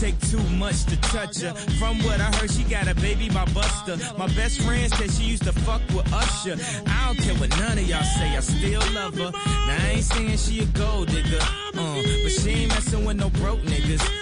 Take 0.00 0.18
too 0.22 0.42
much 0.58 0.84
to 0.86 0.96
touch 1.02 1.40
her. 1.42 1.54
From 1.78 2.02
what 2.02 2.20
I 2.20 2.34
heard, 2.34 2.50
she 2.50 2.64
got 2.64 2.88
a 2.88 2.94
baby 2.96 3.28
by 3.28 3.44
Buster. 3.54 3.96
My 4.18 4.26
best 4.34 4.60
friend 4.62 4.92
said 4.92 5.12
she 5.12 5.22
used 5.22 5.44
to 5.44 5.52
fuck 5.52 5.82
with 5.94 6.12
Usher. 6.12 6.56
I 6.84 7.06
don't 7.06 7.18
care 7.22 7.34
what 7.36 7.50
none 7.60 7.78
of 7.78 7.88
y'all 7.88 8.02
say, 8.02 8.36
I 8.36 8.40
still 8.40 8.82
love 8.92 9.14
her. 9.18 9.30
Now 9.30 9.78
I 9.78 9.90
ain't 9.94 10.02
saying 10.02 10.38
she 10.38 10.62
a 10.62 10.66
gold 10.66 11.06
digger, 11.08 11.38
uh, 11.40 12.02
but 12.24 12.32
she 12.32 12.50
ain't 12.50 12.70
messing 12.70 13.04
with 13.04 13.18
no 13.18 13.30
broke 13.30 13.60
niggas. 13.60 14.21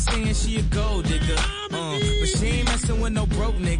Saying 0.00 0.32
she 0.32 0.56
a 0.56 0.62
gold 0.62 1.04
digger, 1.04 1.36
uh, 1.36 1.98
but 2.20 2.26
she 2.26 2.46
ain't 2.46 2.64
messing 2.68 3.02
with 3.02 3.12
no 3.12 3.26
broke 3.26 3.56
niggas. 3.56 3.79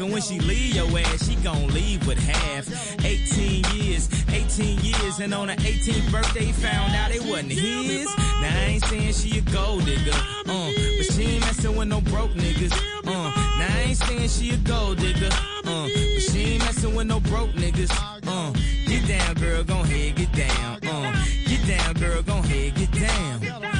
Cause 0.00 0.10
when 0.10 0.22
she 0.22 0.40
leave 0.40 0.74
your 0.74 0.86
ass, 0.98 1.28
she 1.28 1.34
gon' 1.36 1.66
leave 1.74 2.06
with 2.06 2.16
half. 2.16 2.66
18 3.04 3.64
years, 3.74 4.08
18 4.30 4.80
years, 4.80 5.20
and 5.20 5.34
on 5.34 5.48
her 5.50 5.56
18th 5.56 6.10
birthday, 6.10 6.50
found 6.52 6.94
out 6.94 7.10
it 7.10 7.20
wasn't 7.20 7.52
his. 7.52 8.06
Now 8.16 8.48
I 8.48 8.64
ain't 8.70 8.84
saying 8.86 9.12
she 9.12 9.40
a 9.40 9.42
gold 9.52 9.84
digger, 9.84 10.12
uh, 10.14 10.70
but 10.96 11.12
she 11.12 11.22
ain't 11.24 11.40
messing 11.42 11.76
with 11.76 11.88
no 11.88 12.00
broke 12.00 12.30
niggas. 12.30 12.72
Uh, 13.06 13.10
now 13.10 13.68
I 13.68 13.84
ain't 13.88 13.98
saying 13.98 14.28
she 14.30 14.52
a 14.52 14.56
gold 14.56 14.96
digger, 14.96 15.28
uh, 15.66 15.84
but 15.84 16.22
she 16.22 16.52
ain't 16.52 16.64
messing 16.64 16.94
with 16.94 17.06
no 17.06 17.20
broke 17.20 17.50
niggas. 17.50 17.90
Uh, 18.26 18.52
get 18.86 19.06
down, 19.06 19.34
girl, 19.34 19.62
gon' 19.64 19.84
ahead, 19.84 20.16
get 20.16 20.32
down. 20.32 20.78
Uh, 20.82 21.26
get 21.46 21.66
down, 21.66 21.94
girl, 21.96 22.22
gon' 22.22 22.40
down. 22.40 22.74
Get 22.74 22.92
down, 22.92 23.79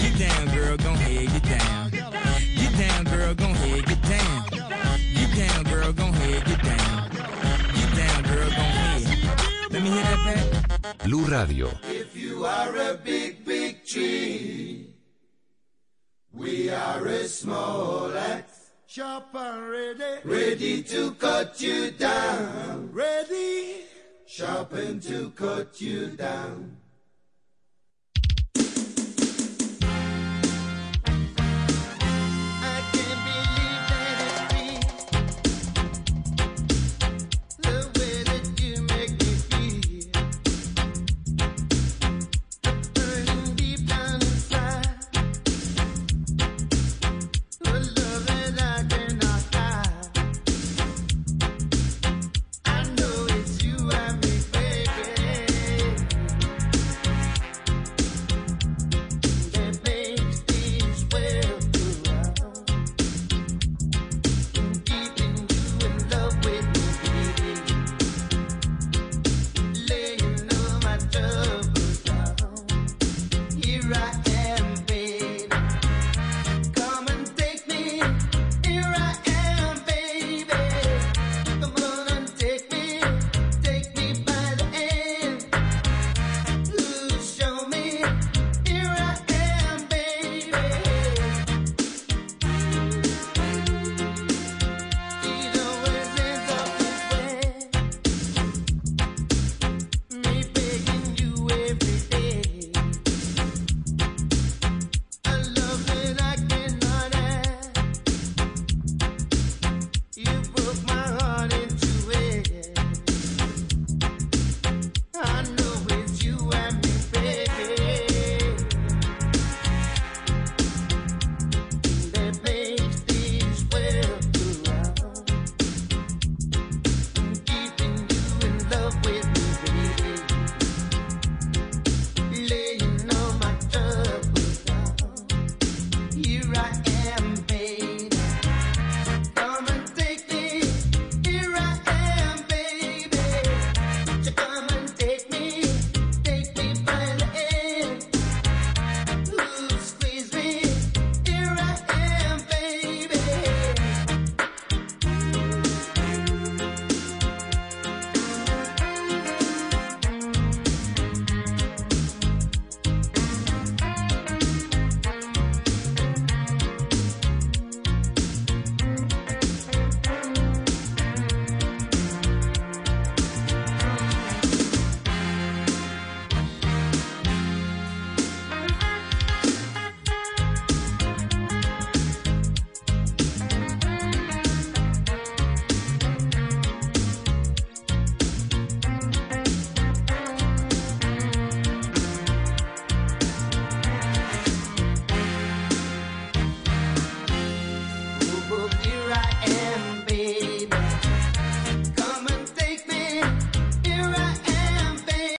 Get 0.21 0.29
down, 0.29 0.55
girl, 0.55 0.77
gon' 0.77 0.93
ahead, 0.97 1.29
get 1.33 1.43
down. 1.57 1.89
Get 1.89 2.77
down, 2.77 3.03
girl, 3.05 3.33
gon' 3.33 3.51
ahead, 3.51 3.85
get 3.87 4.01
down. 4.03 4.45
Get 5.15 5.35
down, 5.35 5.63
girl, 5.63 5.93
gon' 5.93 6.09
ahead, 6.09 6.45
get 6.45 6.61
down. 6.61 7.09
Get 7.73 7.95
down, 7.97 8.23
girl, 8.29 8.49
gon' 8.51 8.59
ahead. 8.59 9.71
Let 9.71 9.81
me 9.81 9.89
hear 9.89 10.03
that 10.03 10.81
back. 10.83 11.03
Blue 11.05 11.25
Radio. 11.25 11.71
If 11.85 12.15
you 12.15 12.45
are 12.45 12.75
a 12.75 12.93
big, 13.03 13.43
big 13.43 13.83
tree, 13.83 14.93
we 16.31 16.69
are 16.69 17.03
a 17.03 17.27
small 17.27 18.15
axe. 18.15 18.69
Sharp 18.85 19.33
and 19.33 19.69
ready. 19.71 20.19
Ready 20.23 20.83
to 20.83 21.13
cut 21.15 21.59
you 21.59 21.89
down. 21.89 22.91
Ready. 22.91 23.85
sharpened 24.27 25.01
to 25.01 25.31
cut 25.31 25.81
you 25.81 26.09
down. 26.09 26.77